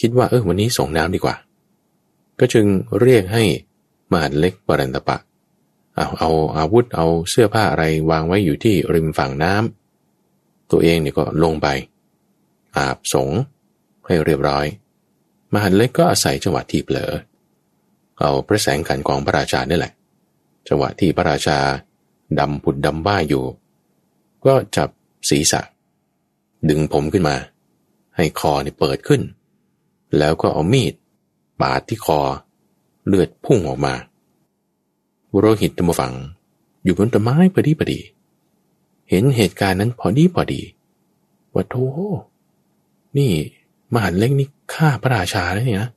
[0.00, 1.36] คิดว่าเออวันนี้ส่งน้ำดีกว่า
[2.40, 2.66] ก็จึง
[3.00, 3.44] เรียกให้
[4.10, 5.18] มหาเล็กปรันตปะ
[5.96, 11.66] เอาเอาอาวุธเอาเสื้อผ้าอะไรวางไว้อยู่ที่ริมฝั่งน้ำตัวเองเนี่ยก็ลงไป
[12.76, 13.30] อาบสง
[14.06, 14.66] ให้เรียบร้อย
[15.52, 17.12] มหาเล็กก็อาศัยจังหวะที่เผลอ
[18.20, 19.92] เอาพระแสงขันของพระราชานี่แหละ
[20.68, 21.58] จังหวะที่พระราชา
[22.38, 23.44] ดำผุดดำบ้าอยู่
[24.46, 24.88] ก็จับ
[25.28, 25.60] ศีรษะ
[26.68, 27.36] ดึงผมขึ้นมา
[28.16, 29.20] ให้คอเนี่ยเปิดขึ้น
[30.18, 30.94] แล้วก็เอามีด
[31.60, 32.20] ปาดที่คอ
[33.06, 33.94] เลือดพุ่งออกมา
[35.32, 36.14] บุโรหิตธรรมฝัง
[36.84, 38.00] อยู่บนต้นไม้พอดีพอดี
[39.08, 40.60] เห็นเหตุการณ์นั้นพอดีพอดี
[41.54, 41.74] ว่าโธ
[43.18, 43.32] นี่
[43.92, 45.90] มหาเล็กนี่ฆ่าพระราชาแล้วเนี่ยนะ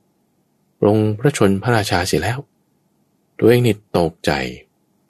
[0.86, 2.38] ลงพระชนพระราชาเสียแล้ว
[3.38, 4.30] ตัวเองนี่ตกใจ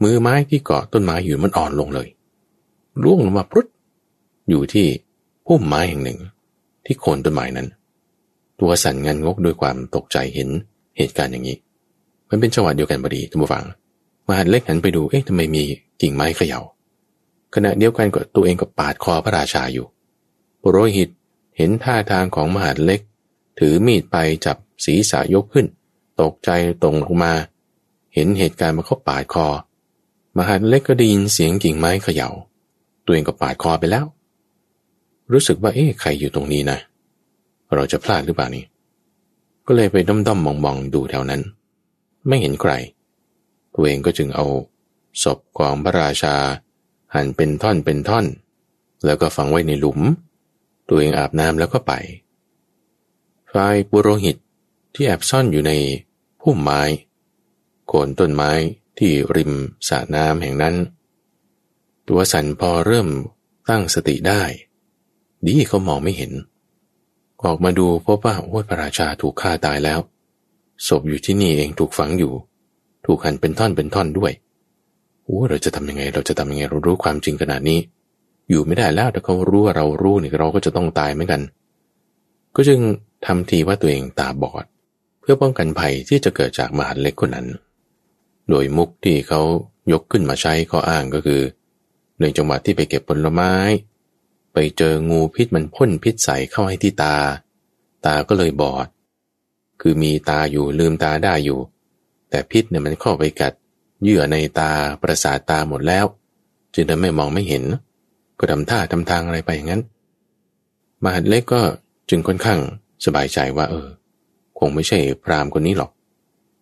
[0.02, 2.08] มือไม้ที่เกาะต้นไม้อยู่มันอ่อนลงเลย
[3.02, 3.66] ร่วงลงมาพรุด
[4.48, 4.86] อยู่ที่
[5.46, 6.18] พุ่มไม้แห่งหนึ่ง
[6.84, 7.68] ที่โคนต้นไม้นั้น
[8.60, 10.48] ตัวสั่นงันงกด้วยความตกใจเห็น
[10.96, 11.56] เหตุการณ์อย่างนี้
[12.30, 13.64] มันเป็นจังหวะเดียวกันพอดีท่านผู้ฟัง
[14.28, 15.62] มหาเล็กหันไปดู เอ๊ะทำไมมี
[16.00, 16.60] กิ่งไม้เขยา่า
[17.54, 19.86] ขณะเดียวกันก็ตัวเองก็ปาดคอพระราชาอยู่
[20.62, 21.08] ปุโรหิต
[21.56, 23.00] เห็นท่าทางของมหาเล็ก
[23.58, 25.66] ถือมีดไปจับศีรษะยกขึ้น
[26.20, 26.50] ตกใจ
[26.82, 27.32] ตรงลงมา
[28.14, 29.46] เห็นเหตุการณ์มาเขาปาดคอ
[30.38, 32.30] มหาเล็กก็ได้ยินเสียงกิ่งไม้เขยา่า
[33.04, 34.06] ตัวเองก็ปาดคอไปแล้ว
[35.32, 38.64] รู้สึกว่าเอ๊ะใครอยู่ตรงนี้นะเเราจะพลาดหรือเปล่านี่
[39.66, 41.42] ก็เลยไปด้อมๆมองๆดูแถวนั้น
[42.28, 42.72] ไม่เห็นใคร
[43.74, 44.46] ตัวเองก็จึงเอา
[45.22, 46.34] ศพของพระราชา
[47.14, 48.26] หั่นเป็นท่อนเป็นท่อน
[49.04, 50.00] แล้วก็ฝังไว้ในหลุม
[50.88, 51.92] ตัวเองอาบน้ำแล้วก็ไป
[53.52, 54.36] ฝ่ายปุโรหิต
[54.94, 55.72] ที่แอบซ่อนอยู่ใน
[56.40, 56.80] พุ่มไม้
[57.86, 58.50] โคนต้นไม้
[58.98, 59.52] ที่ริม
[59.88, 60.74] สระน้ำแห่งนั้น
[62.08, 63.08] ตัวสันพอเริ่ม
[63.68, 64.42] ตั้งสติได้
[65.46, 66.32] ดีเขามองไม่เห็น
[67.44, 70.00] ออกมาดูพบว่าโอ้พระราชาถูกฆ่าตายแล้ว
[70.86, 72.32] ศพอยู่ที่นี่เองถูกฝังอยู่
[73.06, 74.32] ถูกหั่นเป็นท่อนเป็นท่อนด้วย
[75.24, 77.78] โอ้เราจะทำยังไง เราจะทำยังไงเรารู้ความจริงขนาดนี้
[78.50, 81.42] อยู่ไม่ได้แล้วถ้าเขารู้ว่าเรารู้เนี่ยเราก็จะต้องตายเหมือนกัน
[82.56, 82.80] ก็จึง
[83.26, 84.64] ทำทีว่าตัวเองตาบอด
[85.20, 87.46] เพื่อป้องกันภัยที่จะเกิดจากมหาเล็กคนนั้น
[88.50, 89.40] โดยมุกที่เขา
[89.92, 91.40] ยกขึ้นมาใช้ข้ออ้างก็คือ
[92.20, 93.52] ในจังหวะที่ไปเก็บผลไม้
[94.60, 97.16] ไปเจองูพิษมันพ่นพิษใสเข้าให้ที่ตา
[98.06, 98.86] ตาก็เลยบอด
[99.80, 101.60] คือมีตาอยู่ลืมตาได้อยู่
[102.30, 103.52] แต่พิษเนี่ยมันเข้าไปกัด
[104.02, 104.70] เยื่อในตา
[105.02, 106.06] ประสาทตาหมดแล้ว
[106.74, 107.64] จึงทำให้มองไม่เห็น
[108.38, 109.82] ก็ทำท่าทำทางอะไรไปอย่างนั้น
[111.02, 111.60] มหาดเล็กก็
[112.10, 112.60] จึงค่อนข้าง
[113.04, 113.88] สบายใจว่า เออ
[114.58, 115.90] คงไม่ใช่พรามคนนี้หรอก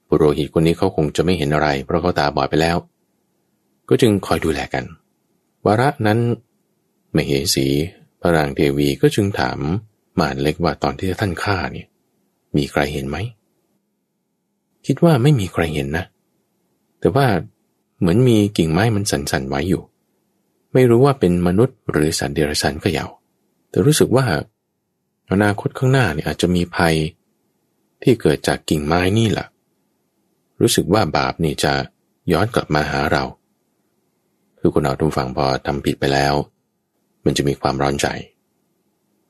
[0.09, 2.77] ปุโรหิตคนนี้เขาคงจะไม่เห็นอะไร เพราะเขาตาบอดไปแล้ว
[3.89, 4.85] ก็จึงคอยดูแลกัน
[5.65, 6.21] วาระนั้น
[7.17, 7.67] มเหสี
[8.21, 9.59] พระรางเทวีก็จึงถาม
[10.19, 11.87] มาดเล็กว่าตอนที่ท่านฆ่าเนี่ย
[12.57, 13.17] มีใครเห็นไหม
[14.87, 16.05] คิดว่าไม่มีใครเห็นนะ
[17.01, 17.27] แต่ว่า
[17.99, 19.83] เหมือนมีกิ่งไม้มันสั่นๆไว้อยู่
[20.73, 23.11] ไม่รู้ว่าเป็นมนุษย์หรือสัตว์เดรัจฉานก็ยาว
[23.71, 24.27] แต่รู้สึกว่า
[25.31, 26.95] อนาคตข้างหน้าเนี่ยอาจจะมีภัย
[28.03, 29.47] ที่เกิดจากกิ่งไม้นี่แหละ
[30.61, 31.73] รู้สึกว่าบาปนี่จะ
[32.33, 33.25] ย้อนกลับมาหาเรา
[34.59, 36.35] คือคนเราทุกฝั่งพอทำผิดไปแล้ว
[37.27, 38.07] มันจะมีความร้อนใจ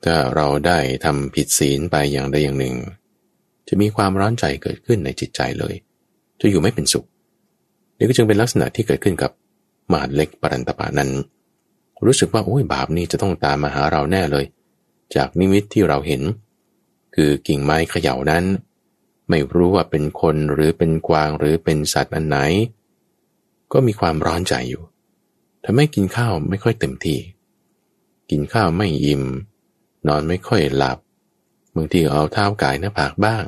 [0.04, 2.74] ถ้าเราได้ทำผิดศีลไปอย่างใดอย่างหนึ่ง
[3.68, 5.74] จะมีความร้อนใจเกิดขึ้นในจิตใจเลย
[6.40, 7.06] จะอยู่ไม่เป็นสุข
[7.96, 9.30] นี่ก็จึงเป็นลักษณะที่เกิดขึ้นกับ
[9.92, 11.10] มหาเล็กปรันตปานั้น
[12.04, 14.44] รู้สึกว่าโอ้ยบาปนี้จะต้องตามมาหาเราแน่เลย
[15.14, 16.22] จากนิมิตที่เราเห็น
[17.14, 18.44] คือกิ่งไม้เขย่านั้น
[19.28, 22.38] ไม่รู้ว่าเป็นคนหรือเป็นกวางหรือเป็นสัตว์อันไหน
[23.72, 24.82] ก็มีความร้อนใจอยู่
[25.64, 27.18] ทำให้กินข้าวไม่ค่อยเต็มที่
[28.30, 29.22] กินข้าวไม่อิ่ม
[30.08, 30.98] นอนไม่ค่อยหลับ
[31.76, 33.44] บางทีเอาเท้ากายหน้าผากบ้าง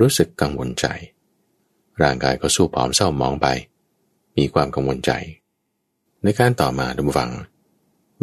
[0.00, 0.86] รู้สึกกังวลใจ
[2.02, 3.46] ร่างกายก็สู้ผอมเศร้ามองไป
[4.36, 5.10] มีความกังวลใจ
[6.22, 7.30] ในการต่อมาดูฟัง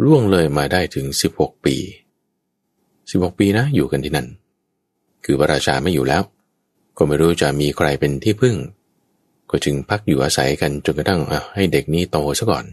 [0.04, 1.06] ล่วงเลยมาได้ถึง
[1.36, 1.76] 16 ปี
[2.58, 4.28] 16 ปีนะอยู่กันที่นั่น
[5.24, 6.22] คือพระราชาไม่อยู่แล้ว
[6.96, 8.56] ก็ไม่รู้จะมีใครเป็นที่พึ่ง
[9.50, 11.20] ก็จึงพักอยู่อาศัยกันจนกระทั่ง
[11.54, 12.64] ให้เด็กนี้โตซะก่อน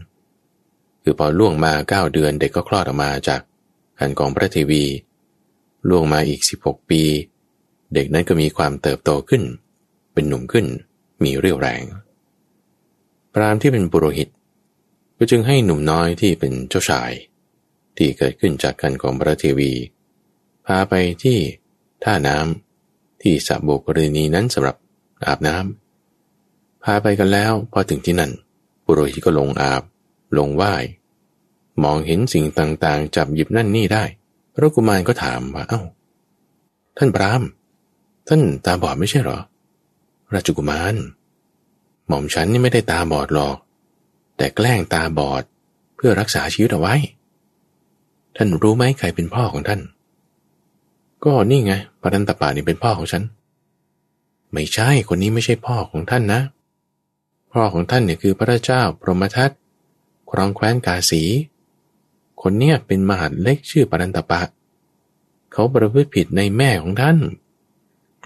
[1.10, 3.40] คือพอล่วงมาเก้าเดือนเด็กก็คลอดออกมาจาก
[4.00, 4.84] หันของพระเทวี
[5.88, 7.02] ล่วงมาอีก 16 ปี
[7.94, 9.42] เด็กนั้นก็มีความเติบโตขึ้น
[10.12, 10.66] เป็นหนุ่มขึ้น
[11.24, 11.82] มีเรี่ยวแรง
[13.32, 14.28] พรามที่เป็นปุโรหิต
[15.18, 17.12] ก็จึงให้หนุ่มน้อยที่เป็นเจ้าชาย
[17.96, 19.72] ที่เกิดขึ้นจากกันของพระเทวี
[20.66, 21.38] พาไปที่
[22.04, 24.76] ท่าน้ำที่สระโบกรณีนั้นสำหรับ
[25.24, 28.32] อาบน้ำพาไปกันแล้วพอถึงที่นั่น
[28.84, 29.82] ปุโรหิตก็ลงอาบ
[30.38, 30.74] ลงไหว้
[31.84, 34.04] มองเห็นสิ่งต่างๆ จับหยิบนั่นนี่ได้
[34.54, 35.82] พระกุมารก็ถามว่า เอา้า
[36.98, 37.42] ท่านพราม
[38.28, 39.38] ท่านตาบอดไม่ใช่หรอ
[40.34, 40.94] ราชกุมาร
[42.08, 43.56] หม่อมฉันนี่ไม่ได้ตาบอดหรอก
[44.36, 45.42] แต่แกล้งตาบอด
[45.96, 46.94] เพื่อรักษาชีวิตเอาไว้
[48.36, 49.80] ท่านรู้ไหมใครเป็นพ่อของท่าน
[51.24, 53.22] ก็นี่ไงปรันตปานี่เป็นพ่อของฉัน
[54.52, 56.40] ไม่ใช่คนนี้ไม่ใช่พ่อของท่านนะ
[57.52, 59.50] พ่อของท่านเนี่ยคือพระเจ้าพรหมทัต
[60.30, 61.22] ครองแคว้นกาสี
[62.42, 64.40] คนเนี้ยเป็นมหาดเล็กชื่อปรันตปะ
[65.52, 67.18] เขาประพฤติผิดในแม่ของท่าน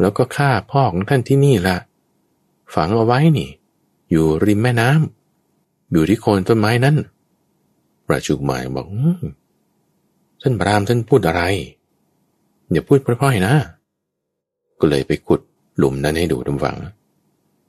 [0.00, 1.76] แล้วก็ฆ่าพ่อของท่านที่นี่ละ
[2.74, 3.50] ฝังเอาไว้นี่
[4.10, 6.96] อยู่ริมแม่น้ำอยู่ที่โคนต้นไม้นั้น
[8.06, 8.86] ปราชุกหมายบอก
[10.42, 11.42] ท่านพรามท่านพูดอะไร
[12.70, 13.54] อย่าพูดพร่อยๆนะ
[14.80, 15.40] ก็เลยไปขุด
[15.78, 16.78] หลุมนั้นให้ดูทำฝัง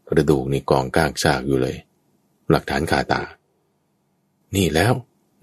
[0.10, 1.76] กระดูกนี่กองกากซากอยู่เลย
[2.50, 3.22] หลักฐานคาตา
[4.56, 4.94] นี่แล้ว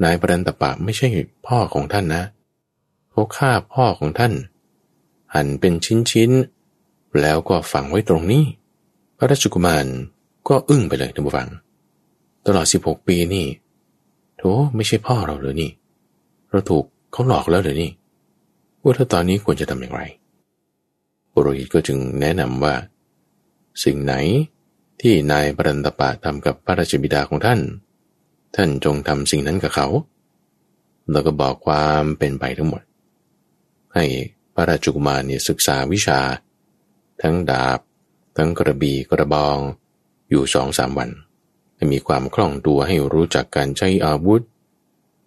[0.05, 1.09] นายปรันตปะไม่ใช่
[1.47, 2.25] พ่อของท่านนะ
[3.11, 4.33] เขาฆ่าพ่อของท่าน
[5.35, 5.73] หั่นเป็น
[6.11, 8.45] ชิ้นๆ แล้วก็ฝังไว้ตรงนี้
[9.17, 9.87] พระราชกุมาร
[10.49, 11.49] ก็อึ้งไปเลยท่านผู้ฟัง
[12.47, 13.47] ตลอด 16 ปีนี่
[14.38, 14.43] โถ
[14.77, 15.71] ไม่ใช่พ่อเราเลยนี่
[16.51, 17.91] เราถูกเขาหลอกแล้วเลยนี่
[18.83, 20.03] ว่าถ้าตอนนี้ควรจะทำอย่างไร
[21.33, 22.75] ปุโรหิตก็จึงแนะนำว่า
[23.85, 24.15] สิ่งไหน
[25.01, 27.61] ที่นายปรันตปะทำกับพระราชบิดาของท่าน
[28.57, 29.88] ท่านจงทำสิ่งนั้นกับเขา
[31.11, 32.83] แล้วก็บอกความเป็นไปทั้งหมด
[33.95, 34.05] ให้
[34.55, 36.21] พระราชกุมารเนี่ยศึกษาวิชา
[37.23, 37.79] ทั้งดาบ
[38.37, 39.59] ทั้งกระบี่กระบอง
[40.31, 41.11] อยู่สองสามวัน
[41.77, 44.43] ให้มีความคล่องตัวให้รู้จักการใช้อาวุธ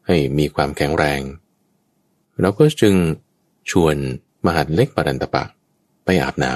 [0.08, 1.22] ให้มีความแข็งแรง
[2.40, 2.96] เราก็จึง
[3.72, 3.96] ชวน
[4.46, 5.44] มหาดเล็กปรันตปะ
[6.06, 6.54] ไปอาบน้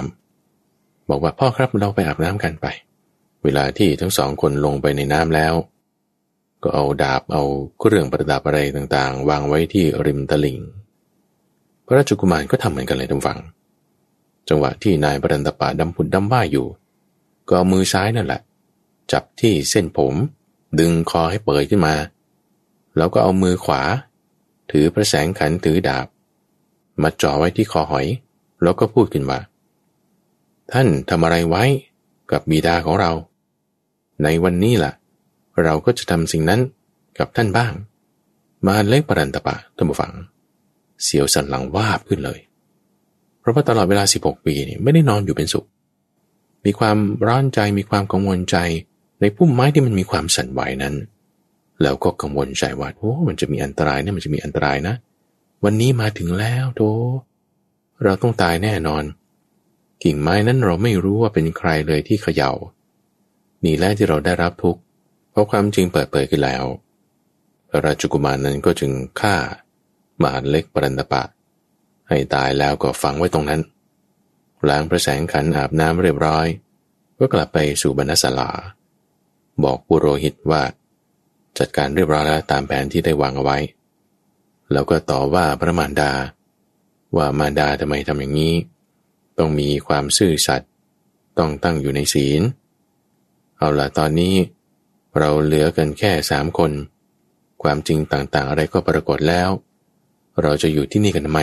[0.52, 2.68] ำบอกว่าพ่อครับเราไปอาบน้ำกันไป
[3.44, 5.54] เวลาที่ทั้งสองคนลงไปในน้ำแล้ว
[6.64, 7.44] ก็เอาดาบเอา
[7.80, 10.60] เครื่องประดับอะไรต่างๆ วางไว้ที่ริมตลิ่ง
[11.86, 13.40] พระราชกุมารก็ทำเหมือนกันเลยทุกฝัง
[14.50, 16.68] จังหวะที่นายบรันตปาดำผุดดำว่าอยู่
[17.48, 18.42] ก็เอามือซ้ายนั่นแหละ
[19.12, 20.14] จับที่เส้นผม
[20.80, 21.96] ดึงคอให้เปิดขึ้นมา
[22.98, 23.82] แล้วก็เอามือขวา
[24.72, 26.08] ถือพระแสงขันถือดาบ
[27.02, 28.08] มาจ่อไว้ที่คอหอย
[28.64, 29.40] แล้วก็พูดขึ้นว่า
[30.72, 31.64] ท่านทำอะไรไว้
[32.32, 33.12] กับบิดาของเรา
[34.24, 34.92] ในวันนี้ล่ะ
[35.64, 36.62] เราก็จะทำสิ่งนั้น
[37.20, 37.74] กับท่านบ้าง
[38.68, 40.14] มาเล็กปรันตปะท่านผู้ฟัง
[41.04, 42.40] เสียวสันหลังวาบขึ้นเลย
[43.40, 45.68] เพราะว่าตลอดเวลา 16 ปีนี่ไม่ได้นอนอยู่เป็นสุข
[46.66, 48.58] มีความร้อนใจมีความกังวลใจ
[49.22, 50.96] ในพุ่มไม้ที่มันมีความสั่นไหวนั้น
[51.82, 54.96] แล้วก็กังวลใจว่าโอ้มันจะมีอันตรายนะมันจะมีอันตรายนะ
[55.64, 56.82] วันนี้มาถึงแล้วโต
[58.04, 59.04] เราต้องตายแน่นอน
[60.04, 62.52] กิ่งไม้นั้นเราไม่รู้ว่าเป็นใครเลยที่เขยา่า
[63.66, 64.82] นี่แหละที่เราได้รับทุกข์
[65.32, 66.64] เพราะความจริงเปิดเผยขึ้นแล้ว
[67.70, 69.36] พระราชกุมารนั้นก็จึงฆ่า
[70.20, 71.24] หมาเล็กปรันตปะ
[72.10, 73.62] ให้ตายแล้วก็ฝังไว้ตรงนั้น
[74.70, 76.48] ล้างพระแสงขันอาบน้ำเรียบร้อย
[77.20, 78.52] ก็กลับไปสู่บรรณศาลา
[79.64, 80.64] บอกปุโรหิตว่า
[81.58, 83.58] จัดการเรียบร้อยแล้วตามแผนที่ได้วางเอาไว้
[84.72, 86.12] แล้วก็ต่อว่าพระมารดา
[87.18, 88.56] ว่ามารดาทำไมทำอย่างนี้
[89.38, 90.70] ต้องมีความซื่อสัตย์
[91.38, 92.42] ต้องตั้งอยู่ในศีล
[93.58, 94.36] เอาละตอนนี้
[95.18, 96.72] เราเหลือกันแค่สามคน
[97.64, 99.50] ความจริงต่างๆ อะไรก็ปรากฏแล้ว
[100.42, 101.42] เราจะอยู่ที่นี่กันทำไม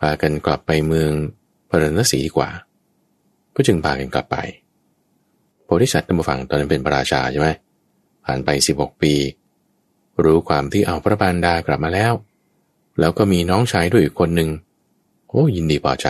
[0.00, 1.12] พากันกลับไปเมือง
[1.68, 2.50] พระนศีดีกว่า
[3.54, 4.36] ก็จึงพากันกลับไป
[5.64, 7.48] โพธิสัตว์ตั้งฟังตอนนั้นเป็นพระราชาใช่ไหม
[8.24, 9.12] ผ่านไปสิบหกปี
[10.24, 12.12] รู้ความที่เอาพระบารดากลับมาแล้ว
[13.00, 14.50] แล้วก็มีน้องชายด้วยอีกคนหนึ่ง
[15.28, 16.06] โอ้ยินดีพอใจ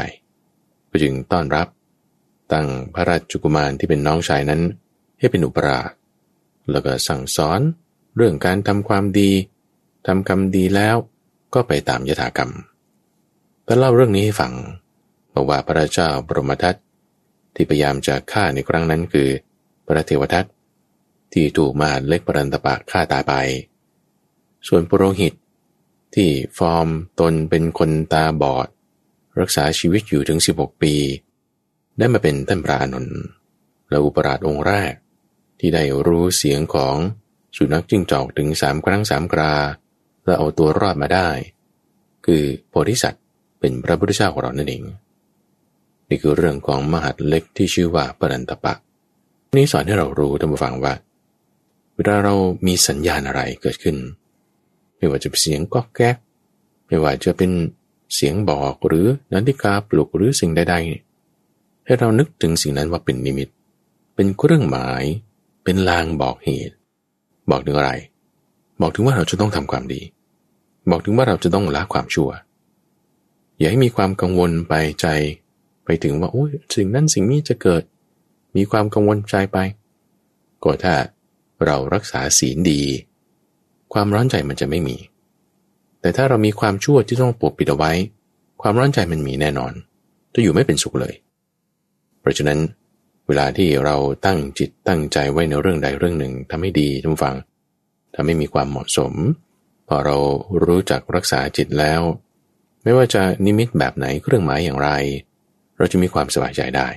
[0.91, 1.67] ก็จึงต้อนรับ
[2.53, 4.61] ตั้งพระราชกุมารที่เป็นน้องชายนั้น
[5.19, 5.91] ให้เป็นอุปราช
[6.71, 7.61] แล้วก็สั่งสอน
[8.17, 9.31] เรื่องการทำความดี
[10.07, 10.97] ทำกรรมดีแล้ว
[11.55, 12.51] ก็ไปตามยถากรรม
[13.67, 14.53] ก็เล่าเรื่องนี้ให้ฟัง
[15.35, 16.77] บอกว่าพระเจ้าบรมทัต
[17.55, 19.29] ที่พยายามจะฆ่าในครั้งนั้นคือ
[19.87, 20.45] พระเทวทัต
[21.33, 23.35] ที่ถูกมาเล็กปรันตปะฆ่าตายไป
[24.69, 25.35] ส่วนปุโรหิต
[26.15, 26.89] ที่ฟอร์ม
[27.21, 28.69] ตนเป็นคนตาบอด
[29.41, 30.95] รักษาชีวิตอยู่ถึง 16 ปี
[31.99, 33.09] ได้มาเป็นท่านพระอนุน
[33.91, 34.93] และอุปราชองค์แรก
[35.61, 36.97] ที่ได้รู้เสียงของ
[37.57, 39.55] สุนัขจิ้งจอกถึงสามครั้งสามกรา
[40.25, 41.29] และเอาตัวรอดมาได้
[42.27, 43.23] คือโพธิสัตว์
[43.61, 44.83] เป็นพระพุทธเจ้าของเรานั่นเอง
[46.09, 48.75] นี่คือเรื่องของมหัดเล็กที่ชื่อว่าปรันตปะ
[49.57, 50.95] นี่สอนให้เรารู้ท่านผู้ฟังว่า
[51.95, 52.35] เวลาเรา
[52.67, 53.97] มีสัญญาณอะไรเกิดขึ้น
[54.97, 56.17] ไม่ว่าจะเป็นเสียงก๊อกแก๊ก
[56.87, 57.51] ไม่ว่าจะเป็น
[58.15, 63.49] เสียงบอกหรือนาฬิกาปลุกหรือสิ่งใดๆให้เรานึกถึงสิ่งนั้นว่าเป็นนิมิต
[64.15, 65.05] เป็นเครื่องหมาย
[65.71, 66.75] เป็นลางบอกเหตุ
[67.51, 67.93] บอกถึงอะไร
[68.81, 70.01] บอกถึงว่าเราจะต้องทำความดี
[70.91, 72.31] บอกถึงว่าเราจะต้องละความชั่ว
[73.59, 75.07] อย่าให้มีความกังวลไปใจ
[75.85, 77.83] ไปถึงว่าโอ้ยสิ่งนั้นสิ่งนี้จะเกิด
[78.57, 79.59] มีความกังวลใจไป
[80.65, 80.95] ก็ถ้า
[81.65, 82.81] เรารักษาศีลดี
[83.93, 84.97] ความร้อนใจมันจะไม่มี
[86.01, 87.93] แต่ถ้าเรามีความชั่วที่ต้องปกปิดเอาไว้
[88.63, 89.73] ความร้อนใจมันมีแน่นอน
[90.35, 91.15] จะอยู่ไม่เป็นสุขเลย
[92.21, 92.59] เพราะฉะนั้น
[93.33, 97.37] เวลาที่เราตั้งจิตตั้งใจไว้ในเรื่องใดเรื่องหนึ่งทำให้ดีทุกฝัง
[98.15, 99.13] ทำให้มีความเหมาะสม
[99.89, 100.17] พอเรา
[100.65, 102.01] รู้จักรักษาจิตแล้ว
[102.83, 104.91] ไม่ว่าจะนิมิตแบบไหนเครื่องหมายอย่างไร
[105.77, 106.89] เราจะมีความสบายใจได้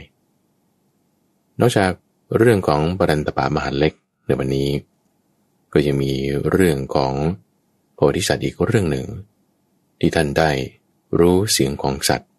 [1.60, 1.91] นอกจาก
[2.38, 3.93] เรื่องของปรันตปามหาเล็ก
[4.26, 4.69] ในวันนี้
[5.74, 6.13] ก็ยังมี
[6.52, 7.13] เรื่องของ
[7.96, 9.08] โพธิสัตว์อีกเรื่องหนึ่ง
[10.00, 10.52] ที่ท่านได้
[11.19, 12.30] รู้เสียงของสัตว์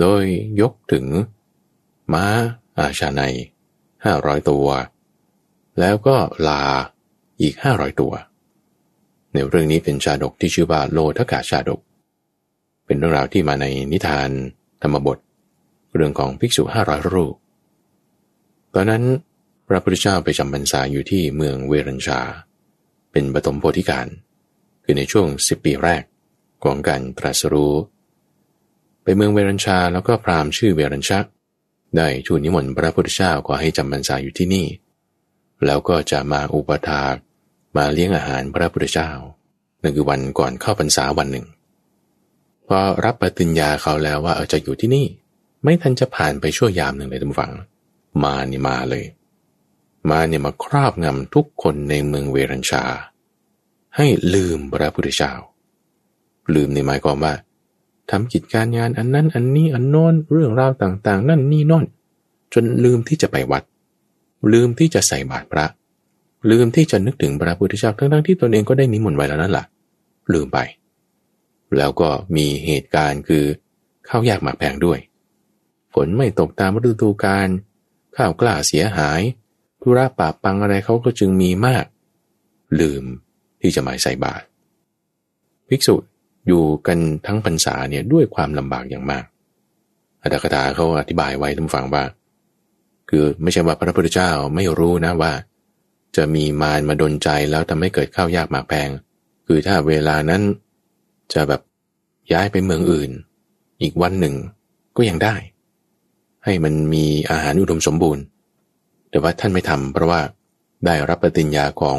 [0.00, 0.24] โดย
[0.60, 1.06] ยกถึง
[2.12, 2.26] ม้า
[2.78, 3.22] อาชาใน
[4.04, 4.66] ห้าร้อยตัว
[5.80, 6.16] แล้วก็
[6.48, 6.62] ลา
[7.40, 8.12] อีกห้าร้อยตัว
[9.32, 11.80] ในเรื่องนี้เป็นชาดกที่ชื่อว่าโลทกาชาดก
[12.86, 14.30] เป็นเรื่องราวที่มาในนิทาน
[14.82, 15.18] ธรรมบท
[15.94, 17.34] เรื่องของภิกษุห้าร้อยรูป
[18.74, 19.04] ตอนนั้น
[19.68, 22.20] พระพุทธเจ้าไปจำพรรษาอยู่ที่เมืองเวรัญชา
[23.12, 24.06] เป็นปฐมโพธิการ
[24.84, 26.02] คือในช่วงสิบปีแรก
[26.64, 27.74] ของการตรัสรู้
[29.02, 31.26] ไปเมืองเวรัญชาแล้วก็พราหมณ์ชื่อเวรัญชัก
[31.96, 34.66] ได้ทูลนิมนต์พระพุทธเจ้าขอให้จำพรรษาอยู่ที่นี่
[35.66, 37.14] แล้วก็จะมาอุปถาก
[37.76, 39.10] มาเลี้ยงอาหารพระพุทธเจ้า
[39.82, 41.46] นั่นคือวันก่อนเข้าพรรษาวันหนึ่ง
[42.68, 45.06] พอรับปฏิญญาเขาแล้วว่าเออจะอยู่ที่นี่
[45.64, 47.52] ไม่ทันจะผ่านไปชั่วยามหนึ่งเลยทุกฝัง
[48.24, 49.04] มาเนี่ยมาเลย
[50.10, 52.84] มาเนี่ยมาครอบงำทุกคนในเมืองเวรัญชา
[53.96, 55.32] ให้ลืมพระพุทธเจ้า
[56.54, 57.34] ลืมในหมายความว่า
[58.10, 61.84] ทำกิจการงานอันนั้นอันนี้อันโน้นเรื่องราวต่าง ๆ นั่นนี่น่น
[62.54, 63.62] จนลืมที่จะไปวัด
[64.52, 65.66] ลืมที่จะใส่บาตรพระ
[66.50, 69.64] ลืมที่จะนึกถึงพระพุทธเจ้าทั้งๆที่ตนเองก็ได้นิมนต์ไว้แล้วนั่นแหละ
[70.32, 70.58] ลืมไป
[71.76, 73.44] แล้วก็มีเหตุการณ์คือ
[74.08, 74.98] ข้าวยากหมากแพงด้วย
[75.94, 77.48] ฝนไม่ตกตามฤดูกาล
[78.16, 79.20] ข้าวกล้าเสียหาย
[79.82, 81.84] ธุระปะปังอะไรเขาก็จึงมีมาก
[82.80, 83.04] ลืม
[83.60, 84.44] ที่จะมาใส่บาตร
[85.68, 85.94] ภิกษุ
[86.46, 89.24] อยู่กันทั้งพรรษาเนี่ยด้วยความลำบากอย่างมาก
[90.22, 92.04] อัตถกถาเขาอธิบายไว้ทุกฝังว่า
[93.10, 95.32] คือไม่ใช่ว่าพระพุทธเจ้าไม่รู้นะว่า
[96.16, 98.88] จะมีมารมาดนใจแล้วทำให้เกิดข้าวยากหมากแพง
[99.46, 100.42] คือถ้าเวลานั้น
[101.32, 101.60] จะแบบ
[102.32, 103.10] ย้ายไปเมืองอื่น
[103.82, 104.34] อีกวันหนึ่ง
[104.96, 105.36] ก็ยังได้
[106.44, 108.24] ให้มันมีอาหารอุดมสมบูรณ์
[109.10, 110.20] แต่ว่าท่านไม่ทำเพราะว่า
[110.86, 111.98] ได้รับปฏิญญาของ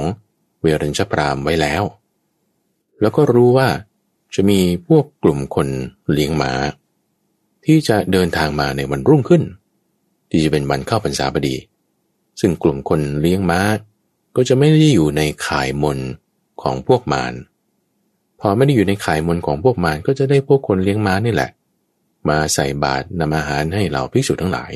[0.61, 1.83] เวรัญชพรามไว้แล้ว
[3.01, 3.67] แล้วก็รู้ว่า
[4.35, 5.67] จะมีพวกกลุ่มคน
[6.11, 6.51] เลี้ยงหมา
[7.65, 9.43] ที่จะเดินทางมาในวันรุ่งขึ้น
[10.29, 11.55] ที่จะเป็นวันเข้าพรรษาพอดี
[12.39, 13.61] ซึ่งกลุ่มคนเลี้ยงม้า
[14.35, 15.99] ก็จะไม่ได้อยู่ในข่ายมน
[16.61, 17.33] ของพวกมาร
[18.39, 21.49] พอไม่ได้อยู่ในข่ายมนของพวกมารก็จะได้พวกคนเลี้ยงม้านี่แหละ
[22.29, 24.73] มาใส่บาตรนำอาหารให้เราภิกษุทั้งหลาย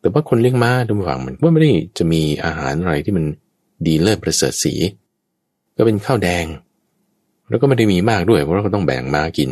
[0.00, 3.24] แต่ว่าคนเลี้ยงม้าดูฝังมันก็ไม่ได้จะมีอาหารอะไรที่มัน
[3.86, 4.74] ดีเลิศประเสริฐสี
[5.76, 6.44] ก็เป็นข้าวแดง
[7.48, 9.50] แล้วก็ไม่ได้มีมากด้วย เพราะเราก็ต้องแบ่งมากิน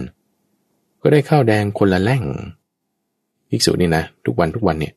[1.02, 2.24] ก็ได้ข้าวแดงคนละแล่ง
[3.50, 4.94] ภิกษุนี่นะ ทุกวันทุกวันเนี่ย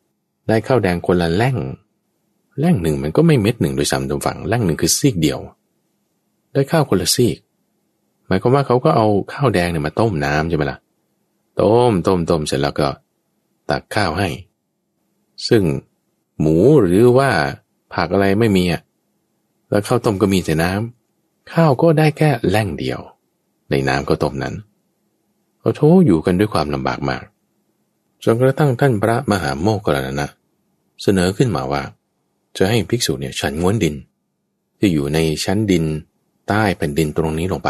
[0.47, 1.57] ได้ข้าวแดงคนละแล่ง
[2.59, 5.39] แล่งหนึ่งมันก็ไม่เม็ดหนึ่งโดยซ้ำตรงฝั่งแล่งหนึ่งคือซีกเดียว
[6.53, 7.37] ได้ข้าวคนละซีก
[8.27, 10.79] หมายความว่าเขาก็เอาข้าวแดงเนี่ยมาต้มน้ำใช่ไหมละ่ะ
[11.61, 12.87] ต้มต้มต้มเสร็จแล้วก็
[13.69, 14.29] ตักข้าวให้
[15.47, 15.63] ซึ่ง
[16.39, 17.29] หมูหรือว่า
[17.93, 18.81] ผักอะไรไม่มีอะ
[19.69, 20.98] แล้วข้าวต้มก็มีแต่น้ำ
[21.53, 22.99] ข้าวก็ได้แค่แล่งเดียว
[23.69, 24.55] ในน้ำข้าต้มนั้น
[25.59, 27.23] เขาโทอยู่กันด้วยความลำบากมาก
[28.23, 30.27] จนกระทั่งท่านพระมหาโมกขลานะ
[31.01, 31.81] เสนอขึ้นมาว่า
[32.57, 33.95] จะให้ภิกษุเนี่ยฉันง้วนดิน
[34.79, 35.83] ที่อยู่ในชั้นดิน
[36.47, 37.69] ใต้แผ่นดินตรงนี้ลงไป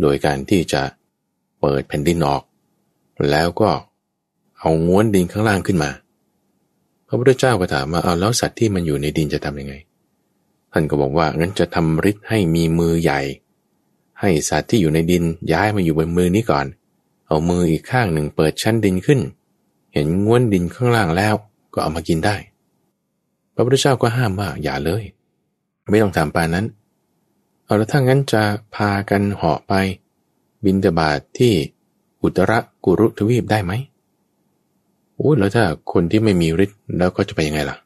[0.00, 0.82] โดยการที่จะ
[1.60, 2.42] เปิดแผ่นดินออก
[3.30, 3.70] แล้วก็
[4.58, 5.90] เอาง้วนดินข้างล่างขึ้นมา
[7.06, 9.74] พระพุทธเจ้าก็ถามว่าเอาแล้วสัตว์ที่มันอยู่ในดินจะทำยังไง
[10.76, 13.20] ท่านก็บอกว่างั้นจะทำฤทธิ์ให้มีมือใหญ่
[14.20, 16.66] ให้สัตว์ที่อยู่ในดินย้ายมาอยู่บนมือนี้ก่อน
[17.26, 19.20] เอามืออีกข้างหนึ่งเปิดชั้นดินขึ้น
[19.92, 21.34] เห็นง้วนดินข้างล่างแล้ว
[21.74, 22.36] ก็เอามากินได้
[23.54, 25.02] พระพุทธเจ้าก็ห้ามว่าอย่าเลย
[25.90, 26.66] ไม่ต้องทำปานนั้น
[27.64, 28.42] เอาแล้วถ้างั้นจะ
[28.74, 29.74] พากันเหาะไป
[30.64, 31.52] บินตบาทที่
[32.22, 32.52] อุตร
[32.84, 33.72] กุรุทวีปได้ไหม
[35.14, 37.76] โอ้แล้วถ้าคนที่ไม่มีฤทธิ์แล้วก็จะไปยังไงล่ะ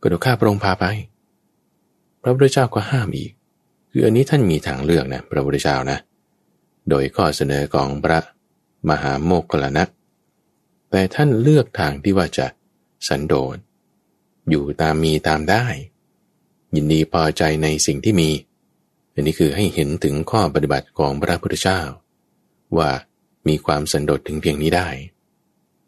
[0.00, 0.84] ก็เดี๋ยวข้าพระองค์พาไป
[2.24, 3.32] พระพุทธเจ้าก็ห้ามอีก
[3.90, 5.98] คืออันนี้ท่านมีทางเลือกนะพระพุทธเจ้านะ
[6.90, 8.18] โดยข้อเสนอของพระ
[8.90, 9.84] มหาโมกขลนะ
[10.90, 12.46] แต่ท่านเลือกทางที่ว่าจะ
[13.08, 13.56] สันโดษ
[14.50, 15.64] อยู่ตามมีตามได้
[16.74, 18.30] ยินดีพอใจในสิ่งที่มี
[19.12, 21.80] อันนี้คือให้เห็นถึงข้อปฏิบัติของพระพุทธเจ้า
[22.78, 22.90] ว่า
[23.48, 24.88] มีความสันโดษถึงเพียงนี้ได้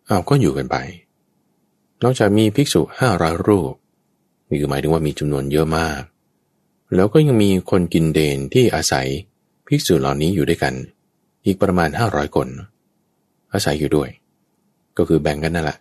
[0.07, 0.77] เอาก็อยู่กันไป
[2.03, 3.73] นอกจากมีภิกษุห้าร้อยรูป
[4.49, 6.01] นี่คือหมายถึงว่ามีจำนวนเยอะมาก
[6.95, 9.07] แล้วก็ยังมีคนกินเดนที่อาศัย
[9.67, 10.75] ภิกษุเหล่านี้อยู่ด้วยกัน
[11.45, 12.49] อีกประมาณห้าร้อยคน
[13.53, 14.09] อาศัยอยู่ด้วย
[14.97, 15.79] ก็คือแบ่งกันนั่นแหละ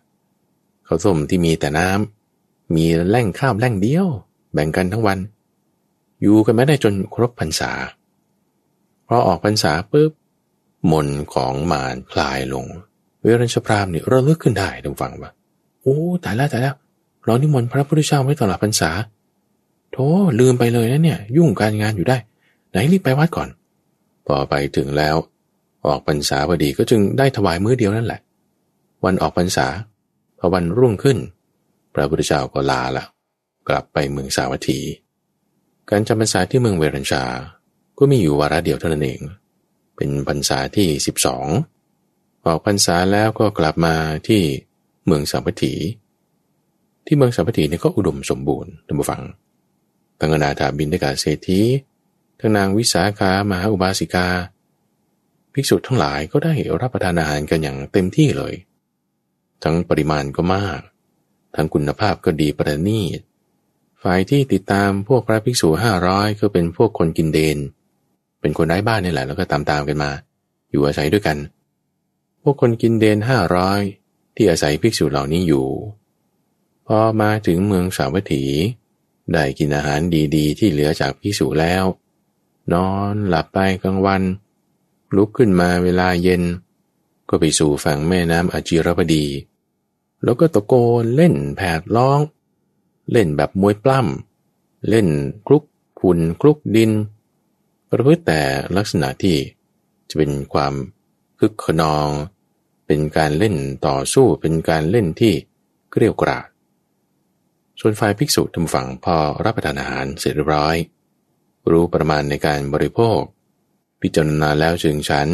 [0.87, 4.07] ข้าวส้มที่มีแต่น้ำมีแหล่งข้าวแหล่งเดียว
[4.53, 5.19] แบ่งกันทั้งวัน
[6.21, 7.71] อยู่กันไม่ได้จนครบพรรษา
[9.07, 10.11] พอออกพรรษาปุ๊บ
[10.91, 12.65] มนของมารคลายลง
[13.21, 15.31] เวรัญชพรามเนี่ยระลึกขึ้นได้ทุกฝังว่า
[15.81, 16.75] โอ้ตายแล้วตายแล้ว
[17.23, 18.89] เรานิมนต์พระพุทธเจ้าไว้ตลอดพรรษา
[19.95, 22.17] โธ่ลืมไปเลยนะเนี่ย ยุ่งการงานอยู่ได้
[22.69, 23.49] ไหนรีบไปวัดก่อน
[24.25, 25.15] พอไปถึงแล้ว
[25.85, 28.21] ออกพรรษาพอดีก็จึงได้ถวายมื้อเดียวนั่นแหละ
[29.05, 29.67] วันออกพรรษา
[30.39, 31.17] พอวันรุ่งขึ้น
[31.93, 33.03] พระพุทธเจ้าก็ลาละ
[33.67, 34.79] กลับไปเมืองสาวัตถี
[35.89, 37.23] การจำพรรษาที่เมืองเวรัญชา
[37.97, 39.19] ก็มีอยู่วาระเดียวเท่านั้นเอง
[39.95, 41.45] เป็นพรรษาที่สิบสอง
[42.45, 43.95] ออกพรรษาแล้วก็กลับมา
[44.27, 44.41] ที่
[45.05, 45.73] เมืองสาวัตถี
[47.05, 49.21] ที่เมืองสาวัตถีนี่ก็อุดมสมบูรณ์ท่านผู้ฟัง
[50.19, 51.61] ทั้งนาถาบินได้กาเศรษฐี
[52.39, 54.27] ทั้งนางวิสาขามหาอุบาสิกา
[55.53, 58.53] ภิกษุทั้งหลายก็ได้รับประทานอาหารกันอย่างเต็มที่เลย
[59.63, 60.81] ทั้งปริมาณก็มาก
[61.55, 63.19] ทั้งคุณภาพก็ดีประณีต
[64.01, 67.57] ฝ่ายที่ติดตามพวกพระภิกษุห้าร้อยก็เป็นพวกคนกินเดน
[68.41, 70.11] เป็นคนไร้บ้านนี่แหละแล้วก็ตามตามกันมา
[70.71, 71.37] อยู่อาศัยด้วยกัน
[72.41, 73.79] พวกคนกินเดนห้าร้อย
[74.35, 75.65] ที่อาศัยภิกษุเหล่านี้อยู่
[76.87, 78.43] พอมาถึงเมืองสาวัตถี
[79.33, 79.99] ได้กินอาหาร
[80.35, 81.83] ดีๆ ที่เหลือจากพิสูแล้ว
[82.73, 84.21] นอนหลับไปกลางวัน
[85.15, 86.43] ลุกขึ้นมาเวลาเย็น
[87.29, 89.25] ก็ไปสู่ฝั่งแม่น้ำอจิรพดี
[90.23, 92.19] แล้วก็ตะโกนเล่นแผดร้อง
[93.11, 95.07] เล่นแบบมวยปล้ำเล่น
[95.47, 95.63] คลุก
[95.99, 96.91] ฝุ่นคลุกดิน
[97.89, 98.41] ประพฤติแต่
[98.77, 99.37] ลักษณะที่
[100.09, 100.73] จะเป็นความ
[101.39, 102.07] คึกขนอง
[102.85, 103.55] เป็นการเล่น
[103.87, 105.33] ต่อสู้เป็นการเล่นที่
[105.91, 106.47] เกลียวกราด
[107.79, 110.75] ส่วนฝ่ายภิกษุทำฝังพอรับประทานอาหารเสร็จเรียบร้อย
[111.71, 113.19] รู้ประมาณในการบริโภค
[114.01, 115.27] พิจารณาแล้วจึงฉัน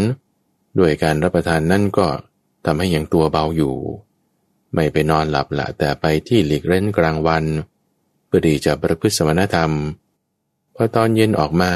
[0.79, 2.07] ด้วยการรับประทานนั่นก็
[2.65, 3.75] ทำให้ยังตัวเบาอยู่
[4.73, 7.43] ไม่ไปนอนหลับละแต่ไปที่หลีกเล่นกลางวัน
[8.25, 9.71] เพื่อที่จะประพฤติสมณธรรม
[10.75, 11.71] พอตอนเย็นออกมา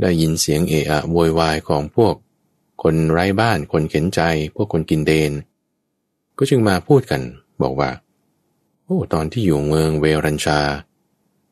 [0.00, 2.14] ได้ยินเสียงเอะอะโวยวายของพวก
[2.82, 4.20] คนไร้บ้านคนเข็นใจ
[4.54, 5.32] พวกคนกินเดน
[6.38, 7.20] ก็จึงมาพูดกัน
[7.62, 7.90] บอกว่า
[8.90, 10.60] โอ้ตอนที่อยู่เมืองเวรัญชา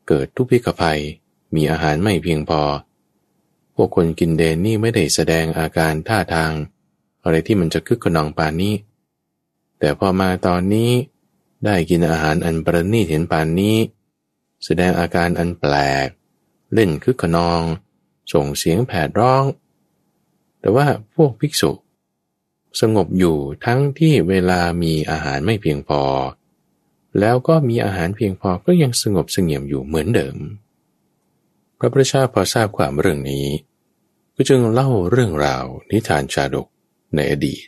[0.07, 1.01] เกิดทุพพิกภัย
[1.55, 2.61] มีอาหารไม่เพียงพอ
[3.75, 6.51] พวกคนกินเดนนี่ไม่ได้แสดงอาการท่าทาง
[7.23, 8.75] อะไรที่มันจะคึกขนองปานนี้
[9.79, 10.91] แต่พอมาตอนนี้
[11.65, 13.77] ได้กินอาหารอันประณีตเห็นปานนี้
[14.63, 15.73] แสดงอาการอันแปล
[16.05, 16.07] ก
[16.73, 17.61] เล่นคึกขนอง
[18.33, 19.43] ส่งเสียงแผดร้อง
[20.59, 21.71] แต่ว่าพวกภิกษุ
[22.81, 26.01] สงบอยู่ทั้งที่เวลามีอาหารไม่เพียงพอ
[27.19, 30.37] แล้วก็มีอาหารเพียงพอก็ยังสงบเสงี่ยมอยู่เหมือนเดิม
[31.79, 33.45] พระพุทธเจ้าพอทราบความเรื่องนี้
[34.35, 36.67] ก็จึงเล่าเรื่องราวนิทานชาดก
[37.15, 37.61] ในอดีต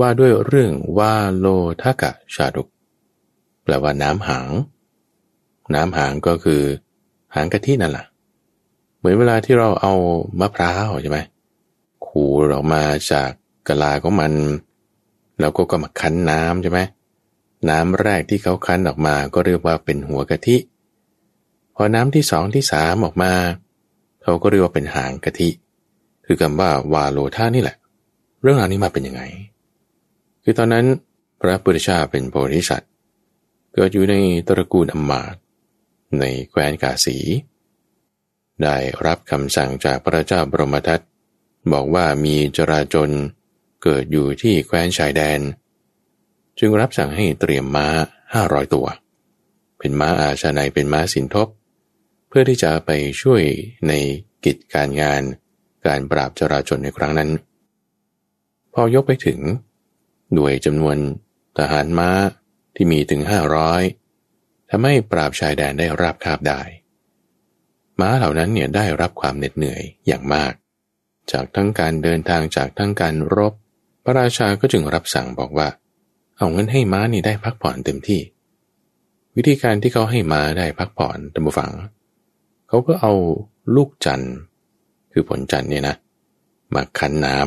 [0.00, 1.46] ว่าด้วยเรื่องว่าโล
[1.82, 2.68] ทากะชาดก
[3.62, 4.48] แปลว่าน้ำหาง
[5.74, 6.62] น้ำหางก็คือ
[7.34, 8.06] หางกะทินั่นแหละ
[8.98, 9.94] เหมือนเวลาที่เราเอา
[10.40, 11.18] มะพร้าวใช่ไหม
[12.06, 12.82] ขูดออกมา
[13.12, 13.30] จาก
[13.68, 14.32] กะลาของมัน
[15.40, 16.80] แล้วก็ก็มาคั้นน้ำใช่ไหม
[17.70, 20.56] น้ำแรกที่เขาคั้นออกมาก็เรียกว่าเป็นหัวกะทิ
[21.74, 23.32] พอน้ำที่สองที่สามออกมา
[24.22, 25.48] เขาก็เรียกว่าเป็นหางกะทิ
[26.26, 27.76] คือคำว่าวาโลท่านี่แหละ
[28.42, 29.22] เรื่องราวนี้มาเป็นยังไง
[30.42, 30.86] คือตอนนั้น
[31.40, 32.90] พระพุทธเจ้าเป็นโพธิสัตว์
[33.74, 34.14] เกิดอยู่ใน
[34.48, 35.34] ตระกูลอมมาต
[36.18, 37.16] ในแคว้นกาสี
[38.62, 38.76] ได้
[39.06, 41.00] รับคำสั่งจากพระเจ้าบรมทัต
[41.72, 43.10] บอกว่ามีจราจน
[43.82, 45.40] เกิดอยู่ที่แคว้นชายแดน
[46.58, 47.86] จึงรับสั่งให้เตรียมม้า
[48.34, 48.86] ห้าร้อยตัว
[49.78, 51.48] เป็นม้าอาชาในเป็นม้าสินทบ
[52.28, 52.90] เพื่อที่จะไป
[53.22, 53.42] ช่วย
[53.88, 53.92] ใน
[54.44, 55.22] กิจการงาน
[55.86, 57.30] การปราบจราจนในครั้งนั้น
[58.74, 59.40] พอยกไปถึง
[60.38, 60.96] ด้วยจำนวน
[61.58, 62.10] ทหารม้า
[62.74, 63.82] ที่มีถึงห้าร้อย
[64.70, 66.60] ทำให้ปราบชายแดนได้ราบคาบได้
[68.00, 70.52] ม้าเหล่านั้นเนี่ยได้รับความเหน็ดเหนื่อยอย่างมาก
[71.32, 73.52] จากทั้งการเดินทางจากทั้งการรบ
[74.04, 75.68] พระราชาก็จึงรับสั่งบอกว่า
[76.38, 78.20] เอาเงินให้ม้านี่ได้พักผ่อนเต็มที่
[79.36, 81.72] วิธีการที่เขาให้ม้าได้พักผ่อนตามฝัง
[82.68, 83.12] เขาก็เอา
[83.74, 84.34] ลูกจันทร์
[85.12, 85.96] คือผลจันทร์เนี่ยนะ
[86.74, 87.38] มาคั้นน้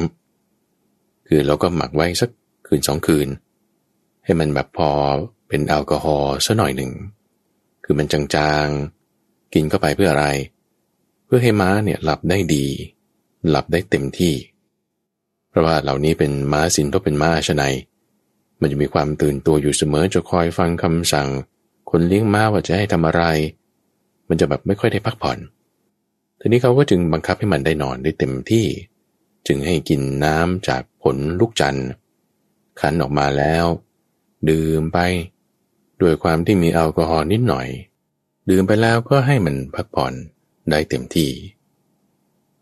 [0.59, 2.29] ำคือเราก็หมักไว้สัก
[2.67, 3.27] คืนสองคืน
[4.23, 4.89] ให้มันแบบพอ
[5.47, 6.91] เป็นแอลกอฮอล์สัหน่อยหนึ่ง
[7.83, 10.27] คือมันจางๆ กินเข้าไปเพื่ออะไร
[11.25, 12.65] เพื่อให้ม้าเนี่ยหลับได้ดี
[13.49, 14.33] หลับได้เต็มที่
[15.49, 17.73] เพราะว่าเหล่านี้เป็นม้าสินทบเป็นม้าชนัย
[18.60, 21.28] มันจะมีความตื่นตัวอยู่เสมอจะคอยฟังคำสั่ง
[21.89, 23.24] คนเลี้ยงม้าว่าจะให้ทำอะไร
[24.30, 25.38] มันจะแบบไม่ค่อยได้พักผ่อน
[26.39, 28.66] ทีนี้เขาก็จึงบังคับให้มันได้นอนได้เต็มที่
[29.47, 31.88] จึงให้กินน้ำจากผลลูกจันทร์
[32.80, 33.66] ขันออกมาแล้ว
[34.49, 34.99] ดื่มไป
[36.01, 37.68] ด้วยความที่มีแอลกอฮอล์นิดหน่อย
[38.49, 40.14] ดื่มไปแล้วก็ให้มันพักผ่อน
[40.70, 41.32] ได้เต็มที่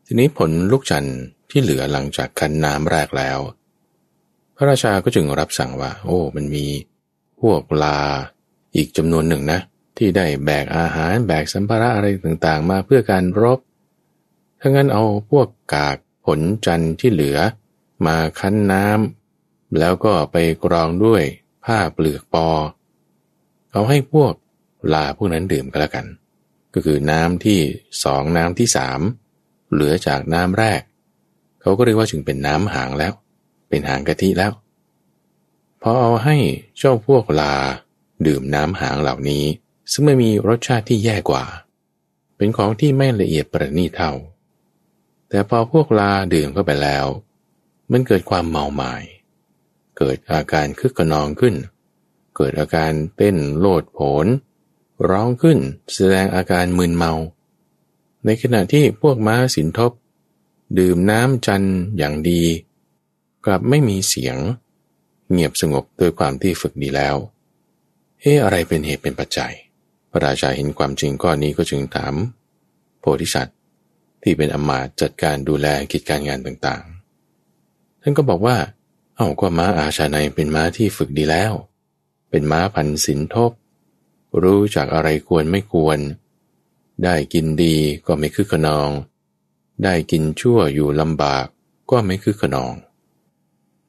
[0.06, 1.18] ทีนี้ผลลูกจันทร์
[1.50, 3.39] ที่เหลือหลังจากคันน้ำแรกแล้ว
[4.58, 6.66] พระราชาก็จึงรับสั่งว่า โอ้ มันมี
[7.41, 7.99] พวกลา
[8.76, 9.60] อีกจำนวนหนึ่งนะ
[9.97, 13.60] ที่ได้แบกอาหารแบกสัมภาระอะไรต่างๆ มาเพื่อการรบ
[14.60, 17.38] ถ้างั้นเอาพวกกากผลจันทร์ที่เหลือ
[18.05, 21.24] มาคั้นน้ำแล้วก็ไปกรองด้วย
[21.66, 22.47] ผ้าเปลือกปอ
[23.72, 24.34] เอาให้พวก
[24.93, 26.05] ลาพวกนั้นดื่มก็แล้วกัน
[26.74, 27.60] ก็คือน้ำที่
[28.03, 28.99] สองน้ำที่สาม
[29.72, 30.82] เหลือจากน้ำแรก
[31.62, 33.14] เขาก็เรียกว่าจึงเป็นน้ำหางแล้ว
[33.68, 34.51] เป็นหางกะทิแล้ว
[35.82, 36.38] พอเอาให้
[36.78, 37.55] เจ้าพวกลา
[38.26, 39.43] ดื่มน้ำหางเหล่านี้
[39.91, 41.45] ซึ่งไม่มีรสชาติที่แย่กว่า
[42.38, 44.11] เป็นของที่ไม่ละเอียดประณีตเท่า
[45.30, 47.05] แต่พอพวกลาดื่มเข้าไปแล้ว
[47.91, 49.03] มันเกิดความเมาหมาย
[49.97, 51.55] เกิดอาการคึกขนองขึ้น
[52.36, 54.28] เกิดอาการเต้นโลดโผน
[55.09, 55.59] ร้องขึ้น
[55.93, 57.13] แสดงอาการมึนเมา
[58.26, 59.91] ในขณะที่พวกม้าสินทบ
[60.80, 61.63] ดื่มน้ำจัน
[61.97, 62.43] อย่างดี
[63.50, 64.38] กลับไม่มีเสียง
[65.32, 67.16] เงียบสงบโดยความที่ฝึกดีแล้ว
[68.22, 69.54] เอ๊อะไรเป็นเหตุเป็นปัจจัย
[70.12, 72.14] พระราชาเห็นความจริงก้อนนี้ก็จึงถาม
[73.00, 73.58] โพธิสัตว์
[74.24, 78.58] ที่เป็นอมาตจัดการดูแลกิจการงานต่างๆ ท่านก็บอกว่า
[79.16, 81.54] เอาก็ม้าอาชาในเป็นม้าที่ฝึกดีแล้ว
[82.30, 83.52] เป็นม้าพันสินทบ
[84.43, 86.00] รู้จักอะไรควรไม่ควร
[87.04, 87.76] ได้กินดี
[88.08, 88.89] ก็ไม่คึกขนอง
[89.84, 91.45] ได้กินชั่วอยู่ลำบาก
[91.91, 92.74] ก็ไม่คึกขนอง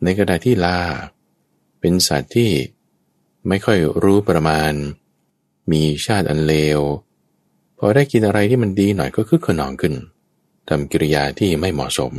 [0.03, 0.79] ในกระดาษที่ลา
[1.81, 2.51] เป็นสัตว์ที่
[3.49, 4.73] ไม่ค่อยรู้ประมาณ
[5.73, 6.81] มีชาติอันเลว
[7.79, 9.95] พอได้กินอะไรที่มันดีหน่อยก็คึกขนองขึ้น
[10.69, 12.13] ทำกิริยาที่ไม่เหมาะสม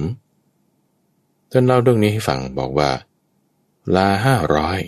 [1.52, 2.90] จนเล่าเรื่องนี้ให้ฟังบอกว่า
[3.96, 4.80] ลาห้าร้อย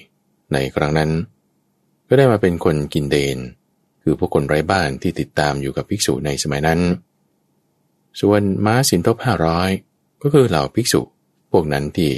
[0.53, 1.11] ในครั้งนั้น
[2.07, 3.37] ก็ได้มาเป็นคนกินเดน
[4.01, 6.79] คือพวกคนไร้บ้านที่ติดตามอยู่กับภิกษุในสมัยนั้น
[8.19, 9.69] ส่วนม้าสินทบห้าร้อย
[10.21, 11.01] ก็คือเหล่าภิกษุ
[11.51, 12.11] พวกนั้นที่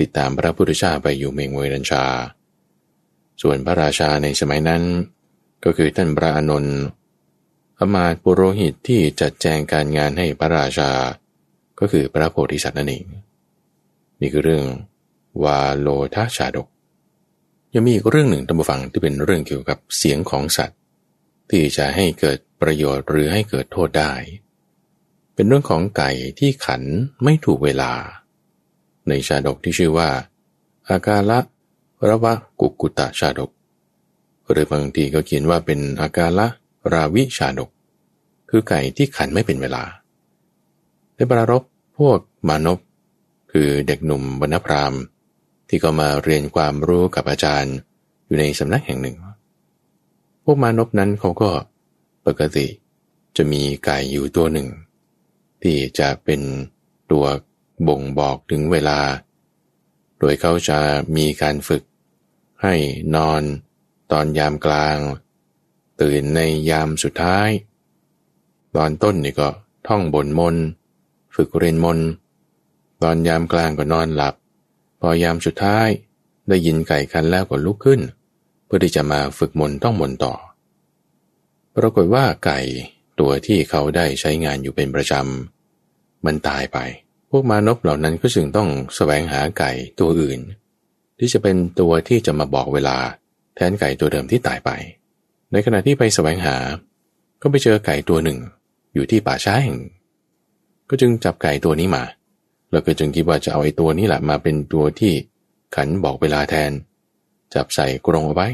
[0.00, 2.04] ติดตามพระพุทธเจ้าไปอยู่เมงเวรัญชา
[3.42, 4.82] ส่วนพระราชาในสมัยนั้น
[5.64, 6.78] ก็คือท่านพระอานนท์
[7.78, 10.90] อมาตปุโรหิตที่จัดแจงการงานให้พระราชา
[11.80, 13.04] ก็คือพระโพธิสัตว์นั่นเอง
[14.20, 14.64] นี่คือเรื่อง
[15.42, 16.68] วาโลทาชาดก
[17.74, 20.78] ยังมีอีกเรื่องหนึ่งตามฟังที่เป็นเรื่องเกี่ยวกับเสียงของสัตว์
[21.50, 24.12] ที่จะให้เกิดประโยชน์หรือให้เกิดโทษได้
[25.34, 26.82] เป็นเรื่องของไก่ที่ขัน
[27.24, 27.92] ไม่ถูกเวลา
[29.08, 30.08] ในชาดกที่ชื่อว่า
[30.88, 31.38] อากาละ
[32.08, 33.50] ระวะกุกุตะชาดก
[34.50, 36.46] หรือบางทีก็เขียนว่าเป็นอากาละ
[36.92, 37.70] ราวิชาดก
[38.50, 39.82] คือไก่ที่ขันไม่เป็นเวลา
[41.14, 41.62] ได้ปรารบ
[41.98, 42.78] พวกมานพ
[43.52, 44.94] คือเด็กหนุ่มบรรณพราม
[45.68, 47.74] ที่ก็มาเรียนความรู้กับอาจารย์
[48.26, 49.16] อยู่ในสำนักแห่งหนึ่ง
[50.44, 51.50] พวกมานพนั้นเขาก็
[52.26, 52.66] ปกติ
[53.36, 54.68] จะมีไก่อยู่ตัวหนึ่ง
[55.62, 56.40] ที่จะเป็น
[57.10, 57.24] ตัว
[57.88, 59.00] บ่งบอกถึงเวลา
[60.18, 60.78] โดยเขาจะ
[61.16, 61.82] มีการฝึก
[62.62, 62.74] ให้
[63.16, 63.42] นอน
[64.12, 64.96] ตอนยามกลาง
[66.00, 67.48] ตื่นในยามสุดท้าย
[68.76, 69.48] ตอนต้นนี่ก็
[69.88, 70.56] ท่องบนมน
[71.36, 71.98] ฝึกเรียนมน
[73.02, 74.34] ตอนยามกลางก็นอนหลับ
[75.00, 75.88] พอยามสุดท้าย
[76.48, 78.00] ได้ยินไก่คันแล้วก็ลุกขึ้น
[78.64, 80.34] เพื่อที่จะมาฝึกมนต้องมนต่อ
[81.76, 82.60] ปรากฏว่าไก่
[83.20, 86.78] ตัวที่เขาได้ใช้งานอยู่เป็นประจำ มันตายไป
[87.36, 89.70] วกมานพเหล่านั้นก็จึงต้องสแสวงหาไก่
[90.00, 90.40] ตัวอื่น
[91.18, 92.96] ที่จะเป็นตัวที่จะมาบอกเวลา
[93.56, 94.70] แทนไก่ตัวเดิมที่ตายไป
[95.52, 96.56] ในขณะที่ไปสแสวงหา
[97.42, 98.38] ก็ไปเจอไก่ตัวหนึ่ง
[98.94, 99.78] อยู่ที่ป่าช้าแห่ง
[100.88, 102.04] ก็จึงจับไก่ตัวนี้มา
[102.70, 105.12] แล้วก็จึงคิดว่าจะเอาไอ้ตัวนี้แหละมาเป็นตัวที่
[105.74, 106.70] ขันบอกเวลาแทน
[107.54, 108.48] จับใส่กรงเอาไว้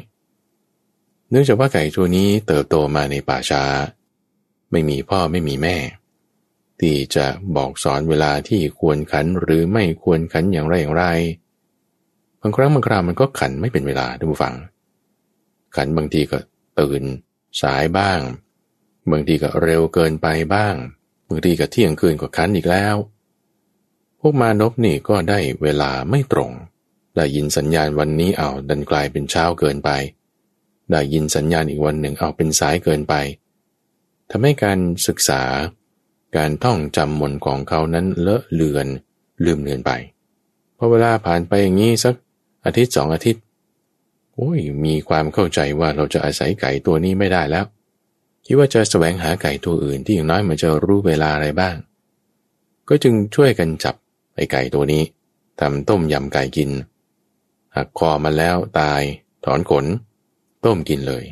[1.30, 3.62] เนื่องจากว่าไก่ตัวนี้เติบโตมาในป่าช้า
[4.72, 5.76] ไม่มีพ่อไม่มีแม่
[6.80, 7.26] ที่จะ
[7.56, 11.04] บอกสอนเวลาที่ควรขันหรือไม่ควรขันอย่างไรอย่างไร
[12.40, 14.54] บางครั้งบางคราวมันก็ขันไม่เป็นเวลาท่านผู้ฟัง
[15.76, 16.38] ขันบางทีก็
[16.80, 17.02] ตื่น
[17.62, 18.20] สายบ้าง
[19.10, 20.74] บางทีก็เร็วเกินไปบ้าง
[21.28, 22.96] บางทีก็เที่ยงคืนก็ขันอีกแล้ว
[24.20, 26.50] พวกมานพนี่ก็ได้เวลาไม่ตรง
[27.16, 29.90] ได้ยินสัญญาณวันนี้เอาดันกลายเป็นเช้าเกินไป
[30.90, 33.14] ได้ยินสัญญาณอีกวันหนึ่งเอาเป็นสายเกินไป
[34.30, 35.42] ทำให้การศึกษา
[36.36, 38.86] การท่องจำมนของเขานั้นเลอะเลือน
[39.44, 39.90] ลืมเลือนไป
[40.76, 42.14] พอเวลาผ่านไปอย่างนี้สัก
[42.64, 43.42] อาทิตย์สองอาทิตย์
[44.34, 47.64] โอ้ยมีความเข้าใจว่าเราจะอาศัยไก่ตัวนี้ไม่ได้แล้ว
[48.44, 51.76] คิดว่าจะแสวงหาไก่ตัวอื่นที่อย่างน้อยมันจะรู้เวลาอะไรบ้าง
[52.88, 53.94] ก็จึงช่วยกันจับ
[54.36, 55.02] ไอไก่ตัวนี้
[55.60, 56.70] ทำต้มยำไก่กิน
[57.76, 59.02] หักคอมันแล้วตาย
[59.44, 59.84] ถอนขน
[60.64, 61.24] ต้มกินเลย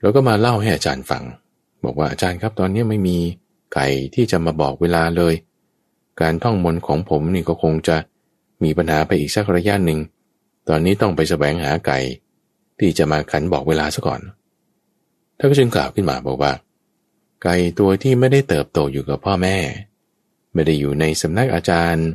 [0.00, 1.22] แล้วก็มาเล่าให้อาจารย์ฟัง
[1.84, 3.18] บอกว่าอาจารย์ครับตอนนี้ไม่มี
[3.74, 5.34] ไก่ที่จะมาบอกเวลาเลย
[6.20, 7.96] การท่องมนของผมนี่ก็คงจะ
[8.62, 9.98] มีปัญหาไปอีกสักระยะหนึ่ง
[10.68, 11.98] ตอนนี้ต้องไปแสวงหาไก่
[12.78, 14.20] ที่จะมาขันบอกเวลาซะก่อน
[15.38, 16.52] ท่านก็จึงกล่าวขึ้นมาบอกว่า
[17.42, 19.56] ไก่ตัวที่ไม่ได้เติบโตอยู่กับพ่อแม่
[20.54, 22.06] ไม่ได้อยู่ในสำนักอาจารย์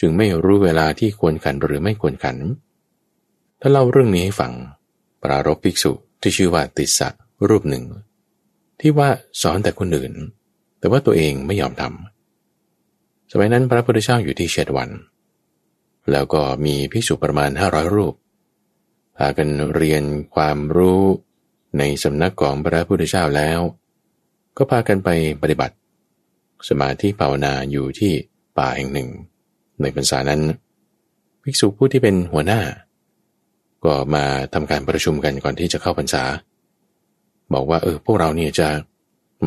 [0.00, 2.36] จึงไม่รู้เวลาที่ควรขันหรือไม่ควรขัน
[3.60, 4.52] ถ้าเล่าเรื่องนี้ให้ฟัง
[5.22, 7.08] ปรารบภิกษุที่ชื่อว่าติสะ
[7.48, 7.84] รูปหนึ่ง
[8.80, 9.08] ที่ว่า
[9.42, 10.12] สอนแต่คนอื่น
[10.78, 14.90] แต่ว่าตัวเองไม่ยอมทำสมัยนั้นพระพุทธเจ้าอยู่ที่เชตวัน
[16.10, 18.14] แล้วก็มีภิกษุประมาณ 500 รูป
[19.16, 20.04] พากันเรียน
[20.34, 21.02] ความรู้
[21.78, 23.60] ในสำนักของพระพุทธเจ้าแล้ว
[24.56, 25.08] ก็พากันไป
[25.42, 25.74] ปฏิบัติ
[26.68, 28.12] สมาธิภาวนาอยู่ที่
[28.58, 29.08] ป่าแห่งหนึ่ง
[29.80, 30.40] ในพรรษานั้น
[31.42, 32.60] ภิกษุผู้ที่เป็นหัวหน้า
[33.84, 34.24] ก็มา
[34.54, 36.24] ทำการประชุมกันก่อนที่จะเข้าพรรษา
[37.52, 38.68] บอกว่าเออพวกเราเนี่ยจะ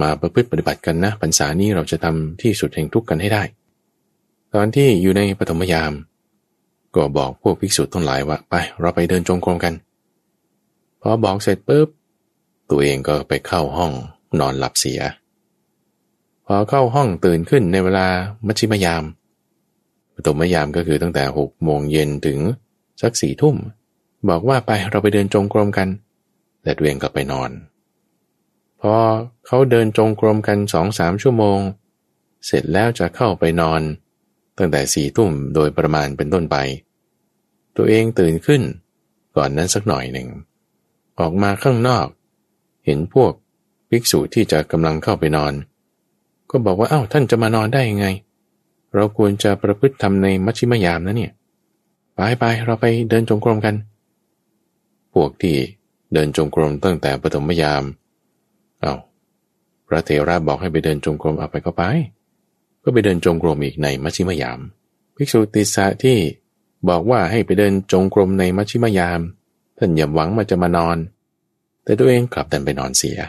[0.02, 3.44] มาประพฤติปฏิบัติกันนะพรรษานี้เราจะทำที่สุดแห่งทุกข์กันให้ได้
[4.54, 5.92] ตอนที่อยู่ในปฐมยาม
[6.96, 9.74] ก็บอกพวกภิกษุทั้งหลายว่าไป เราไปเดินจงกรมกัน
[11.02, 11.88] พอบอกเสร็จปุ๊บ
[12.70, 13.92] ตัวเองก็ไปเข้าห้อง
[14.40, 15.00] นอนหลับเสีย
[16.46, 18.08] พอเข้าห้องตื่นขึ้นในเวลา
[18.48, 19.04] มัชิมยาม
[20.16, 22.40] ปฐมยามก็คือตั้งแต่หกโมงเย็นถึง
[23.02, 23.56] สักสี่ทุ่ม
[24.30, 25.88] บอกว่าไปเราไปเดินจงกรมกัน
[26.64, 27.50] แต่ตัวเองก็ไปนอน
[28.82, 28.96] พอ
[29.46, 31.60] เขาเดินจงกรมกันสองสามชั่วโมง
[32.46, 33.82] เสร็จแล้วจะเข้าไปนอน
[34.58, 36.58] ตั้งแต่สี่ทุ่มโดยประมาณเป็นต้นไป
[37.76, 38.62] ตัวเองตื่นขึ้น
[39.36, 40.28] ก่อนนั้นสักหน่อยหนึ่ง
[41.20, 42.08] ออกมาข้างนอก
[42.86, 43.32] เห็นพวก
[43.90, 45.54] ภิกษุที่จะกำลังเข้าไปนอน
[46.50, 48.08] ก็บอกว่า เอา้าท่านจะมานอนได้ยังไง
[48.94, 51.34] เราควรจะประพฤติทำในมัชชิมยามนะเนี่ย
[52.16, 53.76] ไปไปเราไปเดินจงกรมกัน
[55.14, 55.58] พวกที่
[56.14, 58.94] เดินจงกรมตั้งแต่ปฐมยามเเอา้า
[59.88, 61.84] พระเทระบอกให้ไปเดินจงกรมเอาไปก็ไป
[62.84, 64.60] ก็ไปเดินจงกรมอีกในมัชชิมยาม
[65.16, 66.18] ภิกษุติสะที่
[66.90, 69.20] บอกว่าให้ไปเดินจงกรมในมัชชิมยาม
[69.78, 70.98] ท่านอย่าหวังมาจะมานอน
[71.84, 73.20] แต่ตัวเองกลับดันไปนอนเสีย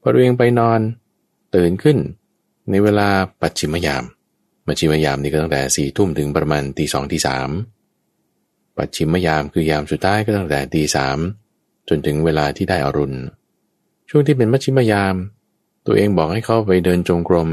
[0.00, 0.80] พอตัวเองไปนอน
[1.54, 1.98] ตื่นขึ้น
[2.70, 3.08] ในเวลา
[3.40, 4.04] ปัจฉิมยาม
[4.66, 7.48] มัชชิมยามนี่ก็ตั้งแต่สี่ทุ่มถึงประมาณตีสองตีสาม
[8.76, 11.18] ปัจฉิมยามคือยามสุดท้ายก็ตั้งแต่ตีสาม
[11.88, 13.18] จนถึงเวลาที่ได้อรุณ
[14.08, 15.14] ช่วงที่เป็นมัชชิมยาม
[15.86, 17.48] ตัวเองบอกให้เขาไปเดินจงกรม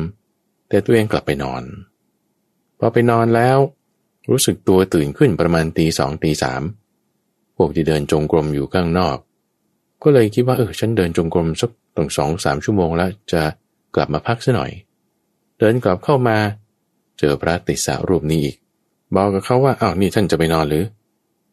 [0.69, 1.63] แต่ตัวเองกลับไปนอน
[2.79, 3.57] พอไปนอนแล้ว
[4.31, 6.61] รู้สึกตัวตื่นขึ้นประมาณตีสองตีสาม
[7.55, 9.17] พวกที่เดินจงกรมอยู่ข้างนอก
[10.03, 13.41] ก็เลยคิดว่าเออฉันเดินจงกรมสักตั้งสองสามชั่วโมงแล้วจะ
[13.95, 14.71] กลับมาพักซะหน่อย
[15.59, 16.37] เดินกลับเข้ามา
[17.19, 18.55] เจอพระติสารูปนี้อีก
[19.15, 20.83] บอกกับเขาว่าอ้าวนี่ท่านจะไปนอนหรือ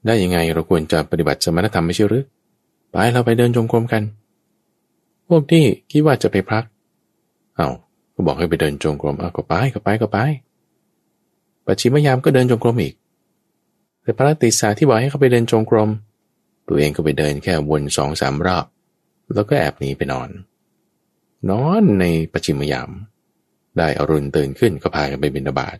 [0.06, 2.24] ได้ยังไงเราควรจะปฏิบัติสมณธรรมไม่ใช่หรือ
[2.90, 4.02] ไปเราไปเดินจงกรมกัน
[5.34, 6.64] วกที่คิดว่าจะไปพัก
[7.56, 7.68] เอา้า
[8.14, 10.18] ก็บอกให้ไปเดินจงกรมเอาก็ไปก็ไปก็ไป
[11.66, 12.94] ปัจฉิมยามก็เดินจงกรมอีก
[14.02, 15.90] แต่พระติสาที่บอกให้เขาไปเดินจงกรม
[16.68, 18.66] ตัวเองก็ไปเดินแค่วนสองสามรอบ
[19.34, 20.28] แล้วก็แอบหนีไปนอน
[21.50, 22.90] นอนในปัจฉิมยาม
[23.78, 25.76] ได้อรุณตื่นขึ้นก็พากันไปบินาบาต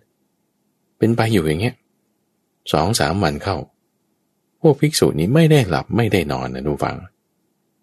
[0.99, 1.75] เป็นไปอยู่อย่างเงี้ย
[2.73, 3.57] สองสามวันเข้า
[4.61, 6.97] พวกภิกษุนี้ไม่ได้หลับไม่ได้นอนนะดูฟัง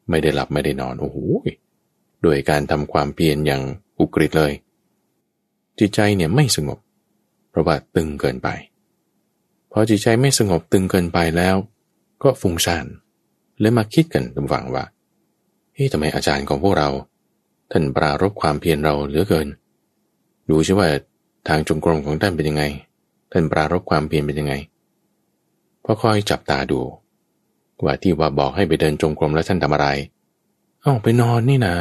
[0.10, 1.18] ไม่ได้หลับไม่ได้นอนโอ้โห
[2.24, 3.62] โดยการทำความเพียรอย่าง
[4.00, 4.54] อุกฤษเลย
[5.80, 6.80] จิตใจเนี่ยไม่สงบ
[7.50, 8.50] เพราะว่าตึงเกินไป
[9.72, 11.56] พอจิตใจไม่สงบตึงเกินไปแล้ว
[12.24, 12.86] ก็ฟุ้งซ่าน
[13.60, 14.84] เลยมาคิดกันตำฝังว่า
[15.74, 16.90] เฮ้ยทำไมอาจารย์ของพวกเรา
[17.72, 19.48] ท่านปรารบความเพียรเราเหลือเกิน
[20.50, 20.88] ดูใช่ว่า
[21.48, 22.64] ทางจงกรมของท่านเป็นยังไง
[23.32, 24.54] ท่านปรารบความเพียรเป็นยังไง
[25.84, 26.80] พอคอยจับตาดู
[27.84, 29.88] ว่าที่ว่าบอกให้ไปเดินจงกรมแล้วท่านทำอะไร
[30.84, 31.76] อ้าไปนอนนี่นา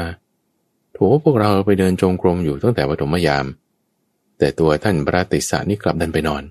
[0.93, 3.47] โถพวกเราไปเดินจงกรมอยู่ตั้งแต่ปฐมยาม
[4.39, 6.43] แต่ตัวท่านพระติสานี่กลับเดันไปนอน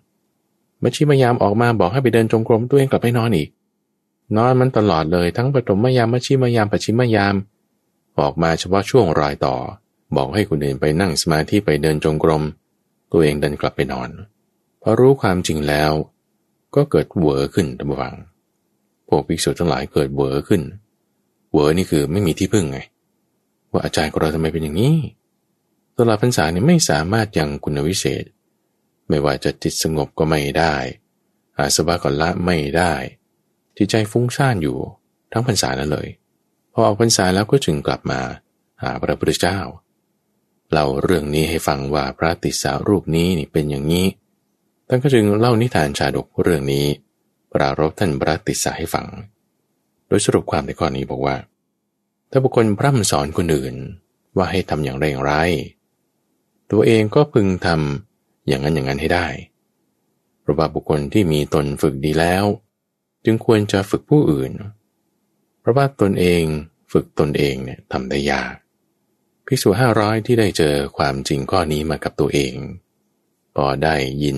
[0.84, 3.50] มัชชิมยามออกมาบอกให้ไปเดินจงกรมตัวเองกลับไปนอนอีก
[4.38, 7.36] นอนมันตลอดเลยทั้งปฐมยามมัชชิมยามปัจฉิมยาม
[8.20, 9.56] ออกมาเฉพาะช่วงรอยต่อ
[10.16, 12.43] บอกให้คนอื่นไปนั่งสมาธิไปเดินจงกรม
[13.12, 14.10] ตัวเองเดินกลับไปนอน
[14.82, 15.91] พอรู้ความจริงแล้ว
[16.76, 18.16] ก็เกิดเวอขึ้นตามวัง
[19.10, 20.62] พวกภิกษุทั้งหลายเกิดเวอขึ้น
[21.53, 22.80] เวอนี่คือไม่มีที่พึ่งไง
[23.72, 24.97] ว่าอาจารย์ของเราทำไมเป็นอย่างนี้
[25.97, 28.24] ตลอดพรรษาเนี่ยไม่สามารถยังคุณวิเศษ
[29.10, 30.76] ไม่ว่าจะจิตสงบก็ไม่ได้
[31.58, 32.93] อาสวะก็ละไม่ได้
[33.78, 34.78] จิตใจฟุ้งซ่านอยู่
[35.32, 36.08] ทั้งพรรษานั้นเลย
[36.74, 38.22] พอออกพรรษาแล้วก็จึงกลับมา
[38.82, 39.60] หาพระพุทธเจ้า
[40.72, 44.05] เล่าเรื่องนี้ให้ฟังว่าพระติสารูปนี้นี่เป็นอย่างนี้
[44.88, 46.86] ท่านก็จึงเล่านิทานชาดกเรื่องนี้
[47.54, 49.08] ปรารบท่านพระติสาให้ฟัง
[50.08, 51.36] โดยสรุปความในข้อนี้บอกว่า
[52.32, 53.76] ถ้าบุคคลพร่ำสอนคนอื่น
[54.38, 55.34] ว่าให้ทำอย่างไรอย่างไร
[56.72, 59.28] ตัวเองก็พึงทำอย่างนั้นอย่างนั้นให้ได้
[60.41, 62.45] เพราะว่าบุคคลที่มีตนฝึกดีแล้ว
[63.26, 64.52] จึงควรจะฝึกผู้อื่น
[65.60, 66.43] เพราะว่าตนเอง
[66.91, 68.54] ฝึกตนเองเนี่ยทำได้ยาก
[69.45, 72.56] ภิกษุห้าร้อยที่ได้เจอความจริงข้อนี้มากับตัวเอง
[73.56, 74.38] พอได้ยิน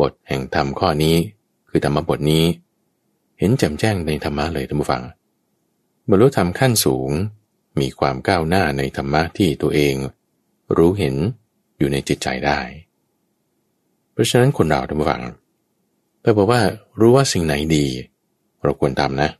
[0.00, 1.16] บทแห่งธรรมข้อนี้
[1.70, 2.44] คือธรรมบทนี้
[3.38, 5.02] เห็นแจ่มแจ้งในธรรมะเลยท่านผู้ฟัง
[6.08, 7.10] บรรลุธรรมขั้นสูง
[7.80, 9.94] มีความก้าวหน้าในธรรมะที่ตัวเอง
[10.76, 11.14] รู้เห็น
[11.78, 12.60] อยู่ในจิตใจได้
[14.12, 15.22] เพราะฉะนั้นคนเราท่านผู้ฟัง
[16.22, 16.62] ถ้าบอกว่า
[17.00, 17.86] รู้ว่าสิ่งไหนดี
[18.62, 19.30] เราควรทำนะ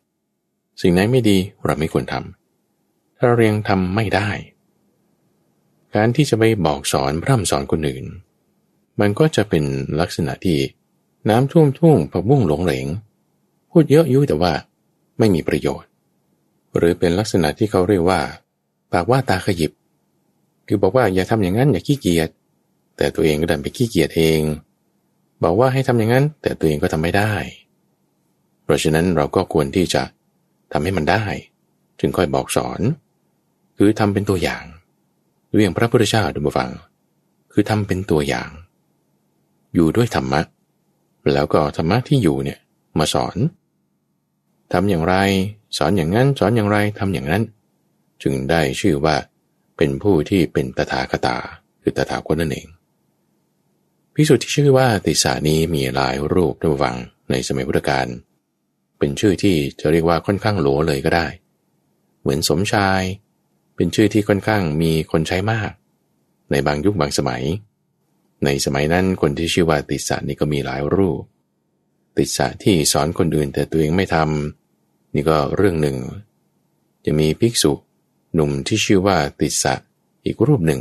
[0.81, 4.29] สิ่งไหนไม่ดีเราไม่ควรทำถ้าเรียงทำไม่ได้
[5.95, 8.05] การที่จะไปบอกสอนพร่ำสอนคนอื่น
[9.01, 9.65] มันก็จะเป็น
[10.01, 10.59] ลักษณะที่
[11.29, 12.87] น้ำท่วมทุ่งผักบุ้งหลงเหลง
[13.71, 14.53] พูดเยอะยุ่ยแต่ว่า
[15.19, 15.89] ไม่มีประโยชน์
[16.77, 18.21] หรือเป็นลักษณะที่เขาเรียกว่า
[18.93, 19.73] ปากว่าตาขยิบ
[20.67, 22.29] คือบอกว่าอย่าทำอย่างนั้นอย่าขี้เกียจ
[22.97, 24.41] แต่ตัวเองก็ดันไปขี้เกียจเอง
[25.43, 27.33] บอกว่าให้ทำอย่างนั้น แต่ตัวเองก็ทำไม่ได้
[28.65, 30.03] เพราะฉะนั้นเราก็ควรที่จะ
[30.73, 31.25] ทำให้มันได้
[32.01, 32.81] จึงค่อยบอกสอน
[33.77, 34.65] คือทำเป็นตัวอย่าง
[35.51, 36.71] ดูอย่างพระพุทธเจ้าดูมาฟัง
[37.53, 38.51] คือทำเป็นตัวอย่าง
[39.75, 40.41] อยู่ด้วยธรรมะ
[41.33, 42.59] แล้วก็ธรรมะที่อยู่เนี่ย
[42.99, 43.37] มาสอน
[44.73, 45.15] ทำอย่างไร
[45.79, 47.43] สอนอย่างนั้น สอนอย่างไรทำอย่างนั้น
[48.23, 49.17] จึงได้ชื่อว่า
[49.77, 51.37] เป็นผู้ที่เป็นตถาคตา
[51.83, 52.67] คือตถาคตนั่นเอง
[54.15, 56.97] พิสุทธิ์ที่ชื่อว่าติสานี้มีหลายรูประวัง
[57.31, 58.07] ในสมัยพุทธกาล
[58.99, 61.27] เป็นชื่อที่จะเรียกว่าค่อนข้างโหลเลยก็ได้
[62.21, 63.03] เหมือนสมชาย
[63.77, 65.71] เป็นชื่อที่ค่อนข้างมีคนใช้มาก
[66.51, 67.43] ในบางยุคบางสมัย
[68.45, 71.23] ในสมัยนั้นคนที่ชื่อว่าติสานี่ก็มีหลายรูป
[72.17, 75.97] ติสาที่สอนคนอื่นแต่ตัวเองไม่ทำนี่ก็เรื่องหนึ่ง
[77.05, 77.73] จะมีภิกษุ
[78.35, 79.75] หนุ่มที่ชื่อว่าติสะ
[80.25, 80.81] อีกรูปหนึ่ง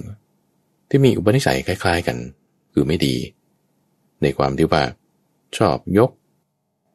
[0.89, 2.17] ที่มีอุปนิสัยคล้าย ๆกัน
[2.73, 3.15] คือไม่ดี
[4.21, 4.83] ในความที่ว่า
[5.57, 6.11] ชอบยก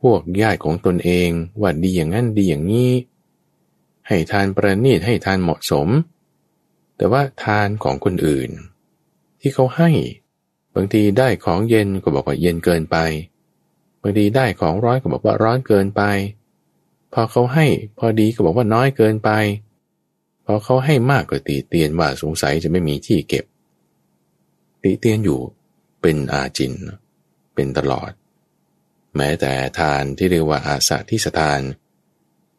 [0.03, 2.91] พวกญาติของตนเองว่าดีอย่างนั้นดีอย่างนี้
[4.09, 5.89] ให้ทานประณีตให้ทานเหมาะสม
[6.97, 8.51] แต่ว่าทานของคนอื่น
[9.41, 9.91] ที่เขาให้
[10.75, 12.97] บางทีได้ของเย็นก็บอกว่าเย็นเกินไป
[14.03, 16.03] บางทีได้ของร้อนก็บอกว่าร้อนเกินไป
[17.13, 17.67] พอเขาให้
[17.99, 19.31] พอดีก็บอกว่าน้อยเกินไป
[20.47, 23.45] พอเขาให้มากก็ตีเตียนว่าสงสัยจะไม่มีที่เก็บ
[24.83, 25.41] ตีเตียนอยู่
[26.01, 26.73] เป็นอาจิน
[27.55, 28.11] เป็นตลอด
[29.17, 31.61] แม้แต่ทานที่เรียกว่าอาสาที่สทาน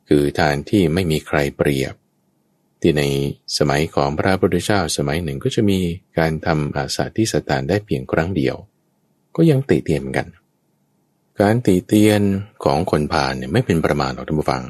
[0.09, 1.93] คือทานที่ไม่มีใครเปรียบ
[2.85, 3.05] ที่ใน
[3.57, 5.79] สมัยของพระพุทธเจ้าสมัยหนึ่งก็จะมี
[6.17, 8.55] การทำอาสาที่สทานได้เพียงครั้งเดียว
[9.35, 10.27] ก็ยังตีเตียนกัน
[11.41, 12.21] การตีเตียน
[12.63, 14.63] ของคนพาลเนี่ยไม่เป็นประมาณหรอกท่านผู้ฟัง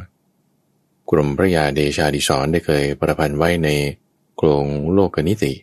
[1.09, 3.69] กรมพระยาเดชาดิสอนได้เคยประพันธ์ไว้ใน
[4.37, 5.53] โครงโลกนิติ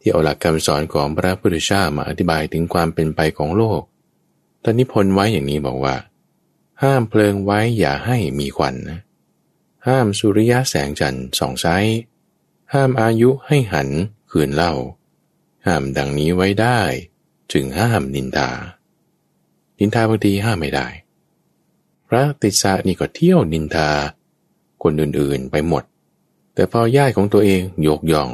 [0.00, 3.82] ที่เอาหลักคำสอนของพระพุทธเจ้ามาอธิบายถึงความเป็นไปของโลก
[4.64, 5.94] ตอนนี้พลไว้อย่างนี้บอกว่า
[6.82, 9.00] ห้ามเพลิงไว้อย่าให้มีควันนะ
[9.88, 11.66] ห้ามสุริยะแสงจันทร์ส่องไซ
[12.72, 13.88] ห้ามอายุให้หัน
[14.30, 14.74] คืนเล่า
[15.66, 16.80] ห้ามดังนี้ไว้ได้
[17.52, 18.50] จึงห้ามนินทา
[19.78, 20.88] นินทาบางทีห้ามไม่ได้
[22.08, 23.90] พระติสานี่ก็เที่ยวนินทา
[24.82, 25.84] คนอื่นๆไปหมด
[26.54, 28.30] แต่พอญาติของตัวเองยกย่อง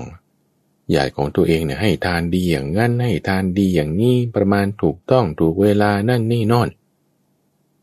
[0.94, 6.68] ญาติของตัวเองเนี่ยให้ทานดีอย่างงั้นให้ทานดีอย่างนี้ประมาณถูกต้องถูกเวลานั่นนี่นอน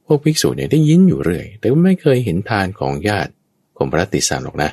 [0.06, 3.32] พวกภิกษุเนี่ยได้ยินอยู่เรื่อย แต่ไม่เคยเห็นทานของญาติ
[3.78, 4.70] ของพระติสามหรอกนะ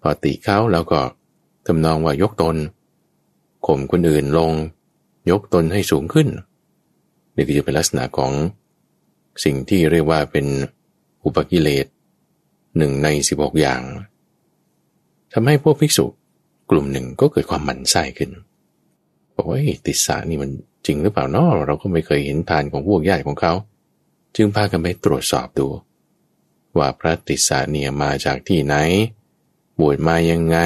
[0.00, 1.00] พอติเขาแล้วก็
[1.66, 2.56] ทำนองว่ายกตน
[3.66, 4.52] ข่มคนอื่นลง
[5.30, 6.28] ยกตนให้สูงขึ้น
[7.34, 8.32] นี่ก็จะเป็นลักษณะของ
[9.44, 10.46] สิ่งที่เรียกว่าเป็น
[11.24, 11.86] อุปกิเลส
[12.76, 13.80] หนึ่งในสิบหกอย่าง
[15.32, 16.04] ทำให้พวกภิกษุ
[16.70, 18.30] กลุ่มหนึ่งก็เกิดความหมั่นไส้ขึ้น
[19.34, 20.50] บอกว่าติสานี่มัน
[20.86, 23.52] จริงหรือเปล่านาะเราก็ไม่เคยเห็นทานของพวกญาติของเขา
[24.36, 25.66] จึงพากันไปตรวจสอบดู
[26.78, 28.74] ว่าพระติสสะเนี่ยมาจากที่ไหน
[29.80, 30.58] บวชมายังไง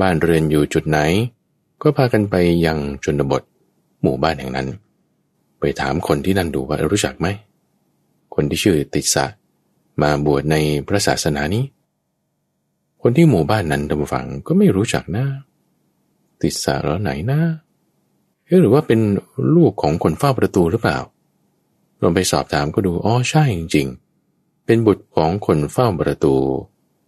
[0.00, 0.98] บ้านเรือนอยู่จุดไหน
[1.82, 2.34] ก็พากันไป
[2.66, 3.42] ยังชนบท
[4.02, 4.68] หมู่บ้านแห่งนั้น
[5.58, 7.26] ไปถามคนที่นั่นดูว่ารู้จักไหม
[8.34, 9.24] คนที่ชื่อติสะ
[10.02, 10.56] มาบวชใน
[10.86, 11.64] พระศาสนานี้
[13.02, 15.26] คนที่หมู่บ้านนั้นตามฝังก็ไม่รู้จักนะ
[16.40, 17.40] ติสะแล้วไหนนะ
[18.60, 19.00] หรือว่าเป็น
[19.54, 20.98] ลูกของคนเฝ้าประตูหรือเปล่า
[22.02, 24.03] ลองไปสอบถามก็ดู อ๋อ ใช่จริงๆ
[24.64, 26.36] เป็นบุตรของคนเฝ้าประตู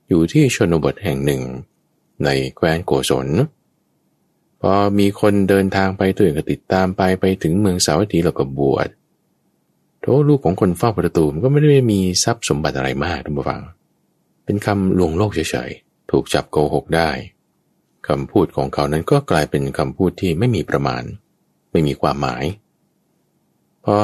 [0.09, 1.43] อยู่ที่ชนบทแห่งหนึ่ง
[2.25, 3.29] ในแคว้นโกศล
[4.61, 8.89] พอมีคนเดินทางไปตัวเองก็ติดตามไปไปถึงเมืองสาวัตถีแล้วก็บวช
[10.01, 13.63] โธ่ลูกของคนเฝ้าประตูมันก็ไม่ได้มีทรัพย์สมบัติอะไรมากท่านผู้ฟัง
[14.45, 17.11] เป็นคำลวงโลกเฉยๆ ถูกจับโกหกได้
[18.09, 21.03] คำพูดของเขานั้นก็กลายเป็นคำพูดที่ไม่มีประมาณ
[21.73, 22.45] ไม่มีความหมาย
[23.85, 23.97] พอ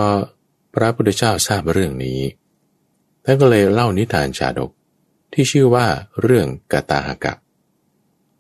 [0.75, 2.19] พระพุทธเจ้าทราบเรื่องนี้
[3.25, 4.71] ท่านก็เลยเล่านิทานชาดก
[5.33, 5.87] ที่ชื่อว่า
[6.23, 7.35] เรื่องกตาหกะ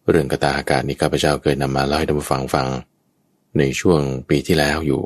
[0.09, 2.69] เรื่องกตาหกะนี้ข้าพเจ้าเคยนำมาเล่าให้ท่านผู้ฟังฟัง
[3.59, 5.05] ในช่วงปีที่แล้วอยู่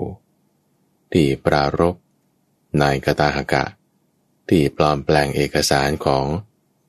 [1.13, 1.95] ที่ปรารบ
[2.81, 3.65] นายกตาหกะ
[4.49, 6.25] ที่ปลอมแปลงเอกสารของ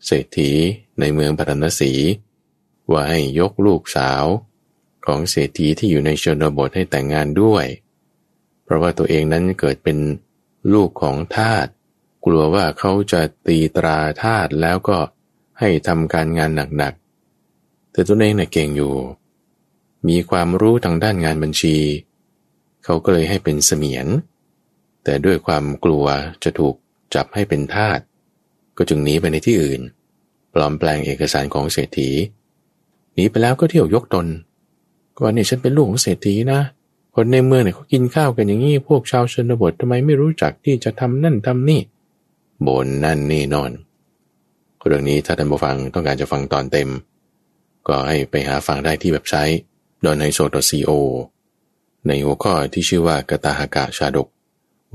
[0.06, 0.52] เศรษฐี
[1.00, 1.94] ในเมืองปารณสี
[2.92, 4.24] ว่าให้ยกลูกสาว
[5.06, 7.66] ของเศรษฐีที่อยู่ในชนบทให้แต่งงานด้วย
[8.64, 9.98] เพราะว่าตัวเองนั้นเกิดเป็น
[10.74, 11.68] ลูกของทาส
[12.28, 14.98] กลัวว่าเขาจะตีตราทาสแล้วก็
[15.60, 18.94] ให้ทำการงานหนักๆ แต่ตัวเองเนี่ยเก่งอยู่
[20.08, 21.78] มีความรู้ทางด้านงานบัญชี
[22.84, 24.08] เขาก็เลยให้เป็นเสมียน
[25.04, 26.06] แต่ด้วยความกลัว
[26.44, 26.76] จะถูก
[27.16, 28.00] จับให้เป็นทาส
[28.78, 29.82] ก็จึงหนีไปในที่อื่น
[30.54, 32.10] ปลอมแปลงเอกสารของเศรษฐี
[33.14, 34.28] หนีไปแล้วก็เที่ยวยกตน
[35.20, 36.60] ก่อนนี่ฉันเป็นลูกของเศรษฐีนะ
[37.16, 41.82] คนในเมืองเนี่ยเขากินข้าวกันอย่างนี้ พวกชาวชนบททำไมไม่รู้จักที่จะทำนั่นทำนี่
[42.68, 43.72] บนนั่นนี่นอน
[44.86, 46.90] เรื่องนี้ถ้าท่านผู้ฟังต้องการจะฟังตอนเต็ม
[47.88, 49.60] ก็ให้ไปหาฟังได้ที่เว็บไซต์
[50.06, 50.40] ดอนไฮโซ
[50.90, 50.92] .co
[52.08, 54.28] ในหัวข้อที่ชื่อว่ากตาหากาชาดก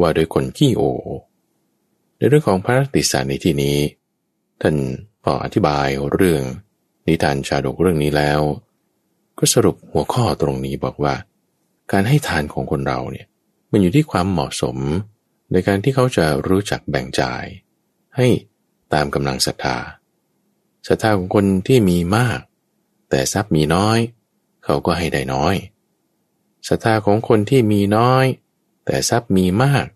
[0.01, 0.83] ว่าโดยคนขี้โอ
[2.17, 3.77] ในเรื่องของพระติสาในที่นี้
[4.61, 4.77] ท่าน
[5.23, 6.43] พออธิบายเรื่อง
[7.07, 8.41] นิทานชาดกเรื่องนี้แล้ว
[9.39, 11.15] ก็สรุปหัวข้อตรงนี้บอกว่า
[11.93, 13.27] การให้ทานของคนเราเนี่ย
[13.71, 14.77] มันอยู่ที่ความเหมาะสม
[15.53, 17.45] ในการที่เขาจะรู้จักแบ่งจ่าย
[18.17, 18.27] ให้
[18.95, 19.79] ตามกำลังศรัทธา
[20.89, 22.41] ศรัทธาของคนที่มีมาก
[23.11, 23.99] แต่ทรัพย์มีน้อย
[24.65, 25.55] เขาก็ให้ได้น้อย
[26.69, 28.25] ศรัทธาของคนที่มีน้อย
[28.87, 29.87] แต่ทรัพย์มีมาก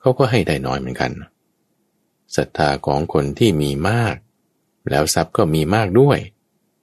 [0.00, 1.12] เขาก็ให้ได้น้อยเหมือนกัน
[2.36, 4.14] ศรัทธาของคนที่มีมาก
[4.90, 6.18] แล้วทรัพย์ก็มีมากด้วย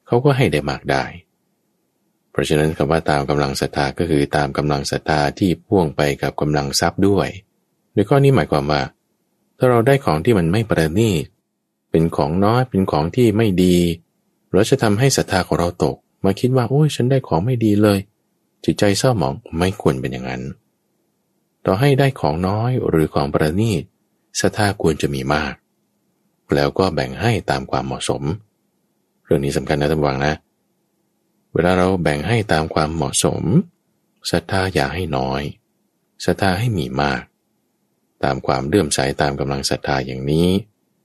[0.07, 1.03] เขาก็ให้ได้มากได้
[2.31, 7.27] เพราะฉะนั้นคำว่าตามกำลังศรัทธาก็คือตามกำลังศรัทธาที่พ่วงไปกับกำลังทรัพย์ด้วย
[7.93, 8.81] โดยข้อนี้หมายความว่า
[9.57, 11.25] ถ้าเราได้ของที่มันไม่ประณีต
[11.91, 13.77] เป็นของน้อยเป็นของที่ไม่ดี
[14.51, 17.99] เราจะทำให้ศรัทธาของเราตก มาคิดว่าโอ้ยฉันได้ของไม่ดีเลย
[18.65, 20.41] จิตใจเศร้าหมองไม่ควรเป็นอย่างนั้น
[21.65, 23.83] ต่อให้ได้ของน้อยหรือของประณีต
[24.41, 25.53] ศรัทธาควรจะมีมาก
[26.53, 28.23] แล้วก็แบ่งให้ตามความเหมาะสม
[29.23, 30.33] เรื่องนี้สำคัญนะท่านวังนะ
[31.53, 33.43] เวลาเราแบ่งให้ตามความเหมาะสม
[34.31, 35.41] ศรัทธาอย่าให้น้อย
[36.25, 37.21] ศรัทธาให้มีมาก
[38.25, 40.47] ตามความเลื่อมใสตามกำลังศรัทธาอย่างนี้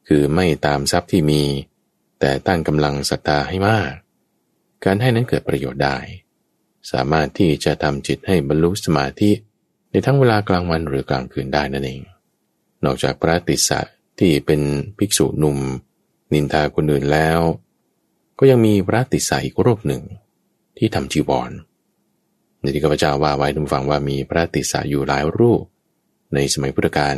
[0.08, 1.42] คือไม่ตามทรัพย์ที่มี
[2.20, 3.92] แต่ตั้งกำลังศรัทธาให้มาก
[4.84, 5.96] การให้นั้นเกิดประโยชน์ได้
[6.92, 9.30] สามารถที่จะทำจิตให้บรรลุสมาธิ
[9.90, 12.00] ในทั้งเวลากลางวันหรือกลางคืนได้นั่นเอง
[12.84, 13.80] นอกจากพระติสะ
[14.18, 14.60] ที่เป็น
[14.98, 15.58] ภิกษุหนุ่ม
[16.32, 17.40] นินทาคนอื่นแล้ว
[18.38, 20.02] ก็ยังมีพระติสสะอีกรูปหนึ่ง
[20.78, 21.50] ที่ทำจีวร
[22.60, 25.62] ในที่ข้าพเจ้าว่าไว้ทุกฝังว่ามีพระติสาอยู่หลายรูป
[26.34, 27.16] ในสมัยพุทธกาล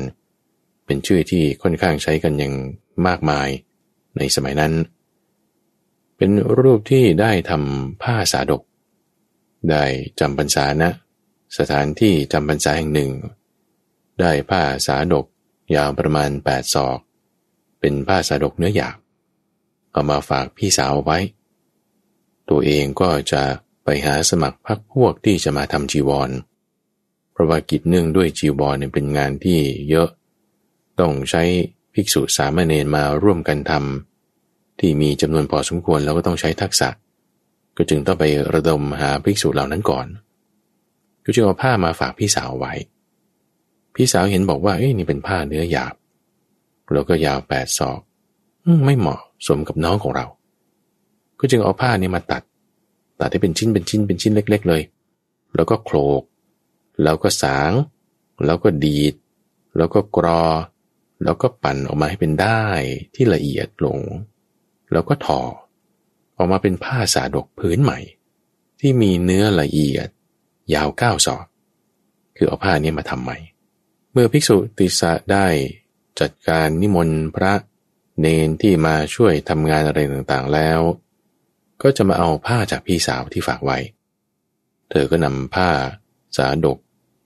[0.87, 2.55] เป็นชื่อที่ค่อนข้างใช้กันอย่าง
[3.07, 3.49] มากมาย
[4.17, 4.73] ในสมัยนั้น
[6.17, 6.31] เป็น
[6.61, 8.63] รูปที่ได้ทำผ้าสาดก
[9.71, 9.85] ได้
[10.21, 10.91] จำพรรษาณนะ
[11.59, 13.11] สถานที่จำพรรษาแห่งหนึ่ง
[14.21, 15.27] ได้ผ้าสาดก
[15.75, 16.99] ยาวประมาณแปดศอก
[17.81, 18.97] เป็นผ้าสาดกเนื้อหยาบ
[19.93, 21.19] เอามาฝากพี่สาวไว้
[22.49, 23.43] ตัวเองก็จะ
[23.85, 26.31] ไปหาสมัครพักพวกที่จะมาทำจีวร
[27.39, 29.59] ราะว่ากิจเนื่องด้วยจีวรเนี่ยเป็นงานที่
[29.91, 30.09] เยอะ
[31.01, 31.43] ต้องใช้
[31.95, 36.89] ภิกษุสามเณรมาร่วมกันทำที่มีจำนวนพอสมควรแล้วก็ต้องใช้ทักษะ
[37.77, 38.25] ก็จึงต้องไป
[38.55, 40.07] ระดมหาภิกษุเหล่านั้นก่อน
[41.25, 42.73] ก็จึงเอาผ้ามาฝากพี่สาวไว้
[43.95, 45.95] พี่สาวเห็นบอกว่าเอ้ยนี่เป็นผ้าเนื้อหยาบ
[46.93, 48.01] แล้วก็ยาวแปดศอก
[48.85, 50.27] ไม่เหมาะสมกับน้องของเรา
[51.41, 52.43] ก็จึงเอาผ้านี้มาตัด
[53.21, 54.83] ตัดให้เป็นชิ้นเป็นชิ้นเป็นชิ้นเล็ก ๆ เลย
[55.57, 56.23] แล้วก็โคลก
[57.03, 57.73] แล้วก็สาง
[58.45, 59.15] แล้วก็ดีด
[59.77, 60.45] แล้วก็กรอ
[61.23, 62.65] แล้วก็ปั่นออกมาให้เป็นได้
[63.15, 63.99] ที่ละเอียดลง
[64.93, 65.41] แล้วก็ทอ
[66.37, 67.99] ออกมาเป็นผ้าสาดกพื้นใหม่
[68.81, 70.09] ที่มีเนื้อละเอียด
[70.75, 71.45] ยาวเก้าศอก
[72.37, 73.39] คือเอาผ้านี้มาทำใหม่
[74.13, 75.47] เมื่อภิกษุติสะได้
[76.21, 77.53] จัดการนิมนต์พระ
[78.21, 80.81] เนนที่มาช่วยทำงานอะไรต่างๆแล้ว
[81.83, 83.79] ก็จะมาเอาผ้าจากพี่สาวที่ฝากไว้
[84.91, 85.69] เธอก็นำผ้า
[86.37, 86.79] สาดก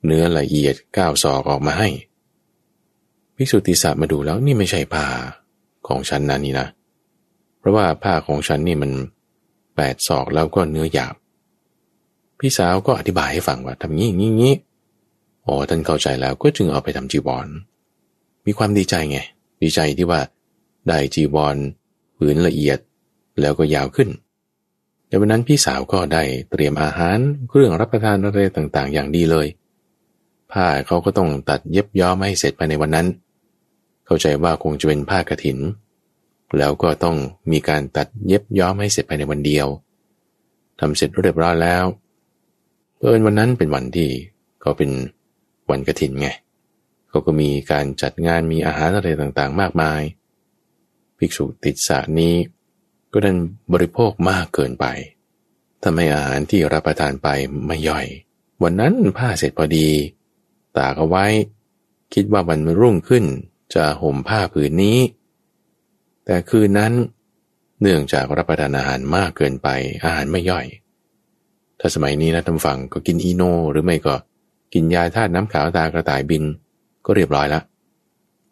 [0.05, 1.89] เนื้อละเอียดก้าวศอกออกมาให้
[3.37, 5.07] ภิกษุติสามาดูแล้วนี่ไม่ใช่ผ้า
[5.89, 6.67] ของฉันนะนี่นะ
[7.59, 8.93] เพราะว่าผ้าของฉันนี่มัน
[9.77, 11.15] แปดศอกแล้วก็เนื้อหยาบ
[12.39, 14.55] พี่สาวก็อธิบายให้ฟังว่าทำงี้งี้งี้
[15.47, 17.47] อ๋อท่านเข้าใจแล้วก็จึงเอาไปทำจีวร
[18.47, 19.19] มีความดีใจไง
[19.63, 20.21] ดีใจที่ว่า
[20.89, 21.57] ได้จีวร
[22.17, 22.79] ผืนละเอียด
[23.41, 24.09] แล้วก็ยาวขึ้น
[25.09, 29.47] ในวันนั้นพี่สาวก็ได้เตรียมอาหารเครื่องรับประทานอะไรต่างๆ อย่างดีเลย
[30.53, 33.07] ผ้าเขาก็ต้องตัดเย็บย้อมให้เสร็จภายในวันนั้น
[34.07, 35.59] เข้าใจว่าคงจะเป็นผ้ากระถิน
[36.59, 37.17] แล้วก็ต้อง
[37.53, 39.67] มีการตัดเย็บย้อมให้เสร็จภายในวันเดียว
[40.79, 41.85] ทำเสร็จเรียบร้อยแล้ว
[42.97, 44.11] เพิ่นวันนั้นเป็นวันที่
[44.65, 44.91] ก็เป็น
[45.71, 46.29] วันกระถินไง
[47.09, 50.03] เขาก็มีการจัดงานมีอาหารอะไรต่างๆ มากมาย
[51.19, 52.35] ภิกษุติดสะนี้
[53.13, 53.39] ก็ดัน
[53.73, 54.87] บริโภคมากเกินไป
[55.83, 57.29] ทำให้อาหารที่รับประทานไป
[57.67, 58.07] ไม่ย่อย
[58.63, 59.89] วันนั้นผ้าเสร็จพอดี
[60.79, 61.27] ตากเอาไว้
[62.15, 63.25] คิดว่าวันรุ่งขึ้น
[63.75, 64.99] จะห่มผ้าผืนนี้
[66.25, 66.93] แต่คืนนั้น
[67.81, 69.69] เนื่องจากรับประทานอาหารมากเกินไป
[70.05, 70.67] อาหารไม่ย่อย
[71.81, 74.17] ถ้าสมัยนี้นะทำฝั่งก็กินอีโนหรือไม่ก็
[74.75, 76.45] กินยาธาตุน้ำขาวตากระต่ายบิน
[77.07, 77.63] ก็เรียบร้อยล้ว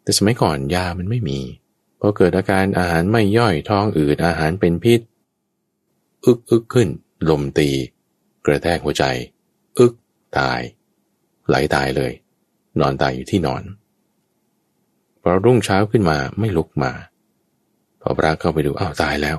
[0.03, 1.39] แต่สมัยก่อนยามันไม่มี
[1.99, 4.99] พอเกิดอาการอาหารไม่ย่อยท้องอืดอาหารเป็นพิษ
[6.25, 6.87] อึกอึกขึ้น
[7.29, 7.69] ลมตี
[8.45, 9.03] กระแทกหัวใจ
[9.79, 9.93] อึก
[10.37, 10.61] ตาย
[11.47, 12.11] ไหลตายเลย
[12.79, 13.61] นอนตายอยู่ที่นอน
[15.21, 16.91] พอรุ่งเช้าขึ้นมาไม่ลุกมา
[18.01, 19.37] พอพระเข้าไปดูอ้าวตายแล้ว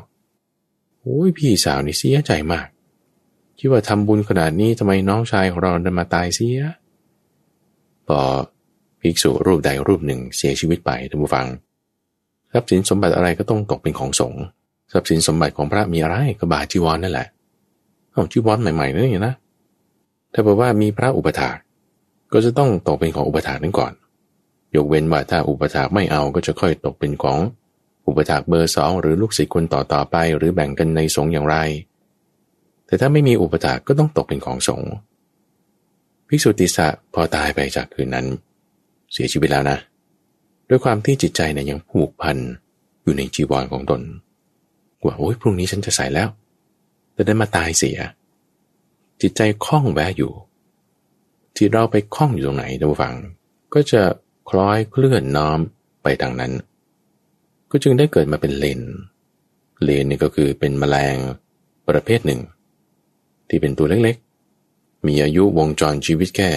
[1.00, 2.66] โอ้ยพี่สาวนี่เสียใจมาก
[3.59, 6.61] คิดว่าทำบุญขนาดนี้ทำไมน้องชายของเราเดินมาตายเสีย
[8.07, 8.20] พอ
[9.00, 11.46] ภิกษุรูปใดรูปหนึ่งเสียชีวิตไปท่านผู้ฟัง
[12.53, 14.42] ทรัพย์สินสมบัติอะไรก็ต้องตกเป็นของสงฆ์
[14.92, 17.28] ทรัพย์สินสมบัติของพระมีอะไรก็บาจีวรนั่นแหละ
[18.12, 19.34] เอาจีวรใหม่ๆนั่นเองนะ
[20.32, 21.57] ถ้าบอกว่ามีพระอุปถาก
[22.32, 23.92] ก็จะต้องตกเป็นของอุปถากนั้นก่อน
[24.76, 27.38] ยกเว้นว่าถ้าอุปถากไม่เอาก็จะค่อยตกเป็นของ
[28.06, 31.56] อุปถากเบอร์สองหรือลูกศิษย์คนต่อต่อไป หรือแบ่งกันในสงฆ์อย่างไร
[32.86, 34.90] แต่ถ้าไม่มีอุปถากก็ต้องตกเป็นของสงฆ์
[36.28, 38.26] ภิกษุติสะพอตายไปจากคืนนั้น
[39.12, 39.78] เสียชีวิตแล้วนะ
[40.68, 42.36] ด้วยความที่จิตใจเนี่ยยังผูกพัน
[43.02, 44.00] อยู่ในจีวรของตน
[45.04, 46.28] ว่าโอ้ยพรุ่งนี้ฉันจะใส่แล้ว
[47.14, 47.98] แต่ได้มาตายเสีย
[49.22, 50.32] จิตใจคล้องแวะอยู่
[51.57, 53.14] ที่เราไปคล้องอยู่ตรงไหนท่านผู้ฟัง
[53.74, 54.03] ก็จะ
[54.50, 55.59] คล้อยเคลื่อนน้อม
[56.03, 56.53] ไปทางนั้น
[57.70, 58.80] ก็จึงได้เกิดมาเป็นเลน
[59.82, 61.16] เลนนี่ก็คือเป็นแมลง
[61.88, 62.40] ประเภทหนึ่ง
[63.48, 66.50] ที่เป็นตัวเล็กๆ มีอายุวงจรชีวิตแค่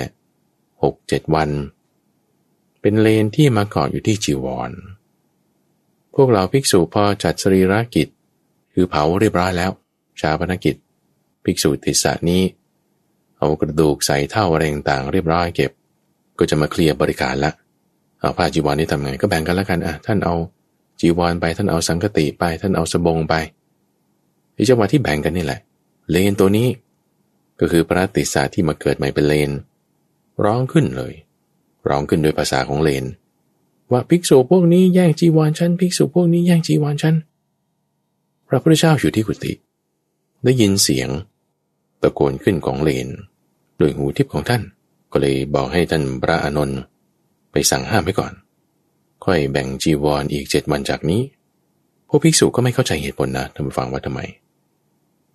[0.83, 1.49] หกเจ็ดวัน
[2.81, 4.71] เป็นเลนที่มาเกาะอยู่ที่จีวร
[6.15, 8.07] พวกเราภิกษุพอจัดสรีระกิจ
[8.73, 9.71] คือเผาเรียบร้อยแล้ว
[10.21, 10.75] ชาพนกิจ
[11.43, 12.41] ภิกษุติสานี้
[13.39, 15.71] เอากระดูกใส่เท่าอะไรต่างเรียบร้อยเก็บ
[16.39, 17.51] ก็จะมาเคลียร์บริการละ
[18.19, 20.35] เอาผ้าจีวรนี่ทำไงก็แบ่งกันแล้วกันอะท่านเอา
[20.99, 23.33] จีวรไปท่านเอาสังกติไป ท่านเอาสบงไป
[24.55, 25.59] ที่จังหวะที่แบ่งกันนี่แหละ
[26.09, 26.67] เลนตัวนี้
[27.59, 29.51] ก็คือพระติสาที่มาเกิดใหม่เป็นเลน
[30.45, 31.13] ร้องขึ้นเลย
[31.89, 33.05] ร้องขึ้นโดยภาษาของเลน
[33.91, 37.15] ว่าภิกษุพวกนี้แย่งจีวรฉันภิกษุพวกนี้แย่งจีวรฉัน
[38.47, 39.53] พระพุทธเจ้าอยู่ที่กุฏิ
[40.43, 43.07] ได้ยินเสียงะโกนขึ้นของเลน
[43.77, 44.61] โดยหูทิพย์ของท่าน
[45.11, 46.79] ก็เลยบอกให้ท่านพระอานนท์
[47.51, 48.33] ไปสั่งห้ามไว้ก่อน
[49.25, 51.21] ค่อยแบ่งจีวรออีกเจ็ดวันจากนี้
[52.07, 54.19] พวกภิกษุก็ไม่เข้าใจเหตุผลนะท่านฟังว่าทำไม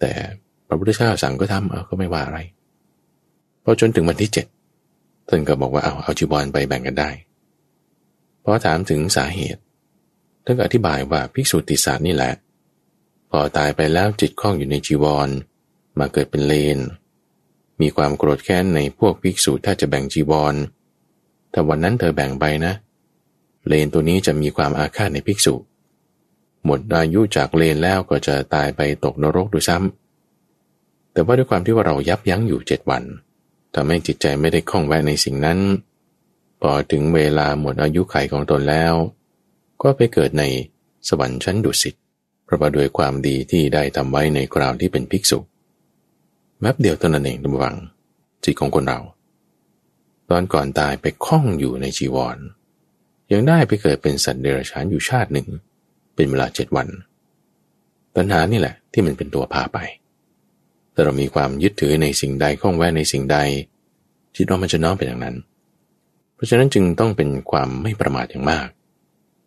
[0.01, 0.13] แต่
[0.67, 2.39] พระพุทธเจ้าสั่งก็ทำเอาก็ไม่ว่าอะไร
[3.65, 4.47] พอจนถึงวันที่เจ็ด
[5.29, 7.11] ท่านก็บอกว่าเอาเอาจีวรไปแบ่งกันได้
[8.45, 9.61] พอถามถึงสาเหตุ
[10.45, 12.33] ท่านก็อธิบายว่าภิกษุติสานี่แหละ
[13.31, 15.29] พอตายไปแล้วจิตคล้องอยู่ในจีวร
[15.99, 16.79] มาเกิดเป็นเลน
[17.81, 20.55] มีความโกรธแค้นในพวกภิกษุถ้าจะแบ่งจีวร
[21.53, 22.75] ถ้าวันนั้นเธอแบ่งไปนะ
[23.67, 25.55] เลนตัวนี้จะมีความอาฆาตในภิกษุ
[26.65, 33.03] หมดอายุจากเลนแล้วก็จะตายไปตกนรกด้วยซ้ำแต่ว่าด้วยความที่ว่าเรายับยั้งอยู่เจ็ดวัน
[33.75, 35.59] ทำให้จิตใจไม่ได้คล้องแวะในสิ่งนั้น
[36.61, 38.95] พอถึงเวลาหมดอายุไขของตนแล้ว
[39.83, 40.45] ก็ไปเกิดใน
[41.09, 41.95] สวรรค์ชั้นดุสิต
[42.45, 45.39] เพราะว่าด้วยความดีที่ได้ทำไว้ในคราวที่เป็นภิกษุ
[46.61, 47.77] แวบเดียวเท่านั้นเองทุกวัง
[48.45, 49.01] จิตของคนเรา
[50.31, 52.39] ตอนก่อนตายไปคล้องอยู่ในจีวร
[53.33, 55.47] ยังได้ไปเกิดเป็นสัตว์เดรัจฉานอยู่ชาติหนึ่ง
[56.15, 56.89] เป็นเวลาเจ็ดวัน
[58.17, 59.79] ตัณหานี่แหละ ที่มันเป็นตัวพาไป
[60.93, 63.39] แต่เรามีความยึดถือในสิ่งใดข้องแวะในสิ่งใด
[64.37, 65.37] จิตเรามันจะน้อมไปอย่างนั้น
[66.35, 68.69] เพราะฉะนั้นจึงต้องเป็นความไม่ประมาทอย่างมาก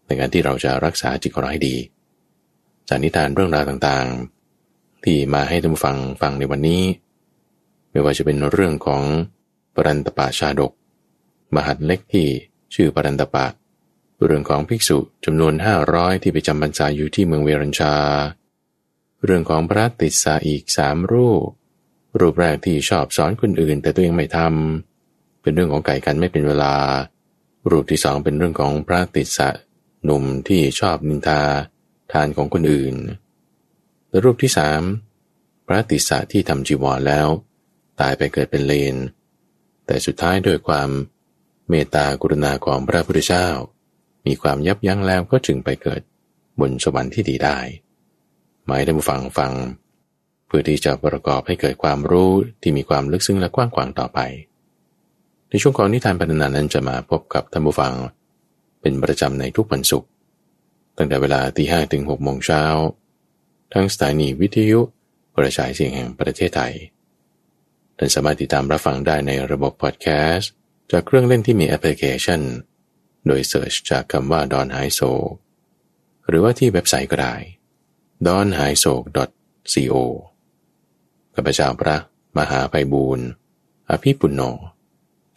[0.05, 1.75] ในการที่เราจะรักษาจิตของเราให้ดี
[2.87, 6.81] จากนิทานเรื่องราวต่างๆ ที่มาให้ท่านฟังฟังในวันนี้
[7.93, 9.03] ไม่ว่าจะเป็นเรื่องของ
[9.75, 10.71] ปรันตปาชาดก
[11.55, 12.27] มหัดเล็กที่
[12.73, 13.45] ชื่อปรันตปะ
[14.25, 17.95] เรื่องของภิกษุจำนวนห้าร้อยที่ไปจำพรรษาอยู่ที่เมืองเวรัญชา
[19.23, 21.49] เรื่องของพระติสาอีกสามรูป
[22.19, 26.73] รูปแรกที่ชอบสอนคนอื่น แต่ตัวเองไม่ทำเป็นเรื่องของไก่กันไม่เป็นเวลา
[27.71, 29.49] รูปที่สองเป็นเรื่องของพระติสะ
[30.05, 31.41] หนุ่มที่ชอบนินทา
[32.11, 32.95] ทานของคนอื่น
[34.09, 34.81] และรูปที่สาม
[35.67, 37.27] พระติสสะที่ทำจีวรแล้ว
[38.01, 38.95] ตายไปเกิดเป็นเลน
[39.85, 40.89] แต่สุดท้ายด้วยความ
[41.69, 43.47] เมตตากรุณาของพระพุทธเจ้า
[44.27, 46.01] มีความยับยั้งแล้วก็จึงไปเกิด
[46.59, 47.57] บนสวรรค์ที่ดีได้
[48.67, 49.53] หมายถึงฟังฟัง
[50.47, 52.31] เพื่อที่จะประกอบให้เกิดความรู้
[52.61, 54.19] ที่มีความลึกซึ้งและกว้างขวางต่อไป
[55.49, 57.93] ในช่วงของนิทานพัฒนานั้นจะมาพบกับท่านผู้ฟัง
[58.81, 60.09] เป็นประจำในทุกวันศุกร์
[60.97, 62.63] ตั้งแต่เวลาตีห้ถึงหกโมงเช้า
[63.73, 64.79] ทั้งสถานีวิทยุ
[65.35, 66.73] กระจายเสียงแห่งประเทศไทย
[67.97, 70.51] ท่านสามารถติดตามรับฟังได้ในระบบพอดแคสต์
[70.91, 72.41] จากเครื่องเล่นที่มีแอปพลิเคชัน
[73.27, 75.01] โดย search จากคำว่าดอนหายโศก
[76.27, 77.35] หรือว่าที่เว็บไซต์ก็ได้
[78.27, 78.93] d o n h a i s o
[79.73, 79.95] k
[81.35, 81.97] ข้าพเจ้าพระ
[82.37, 83.27] มหาไพบูลย์
[83.89, 84.41] อภิปุณโญ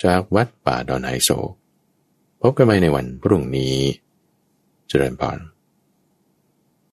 [0.04, 1.30] จากวัดป่าดอนหายโศก
[2.40, 3.76] พบกันใหม่ในวันพรุ่งนี้
[4.88, 5.38] เจริญพร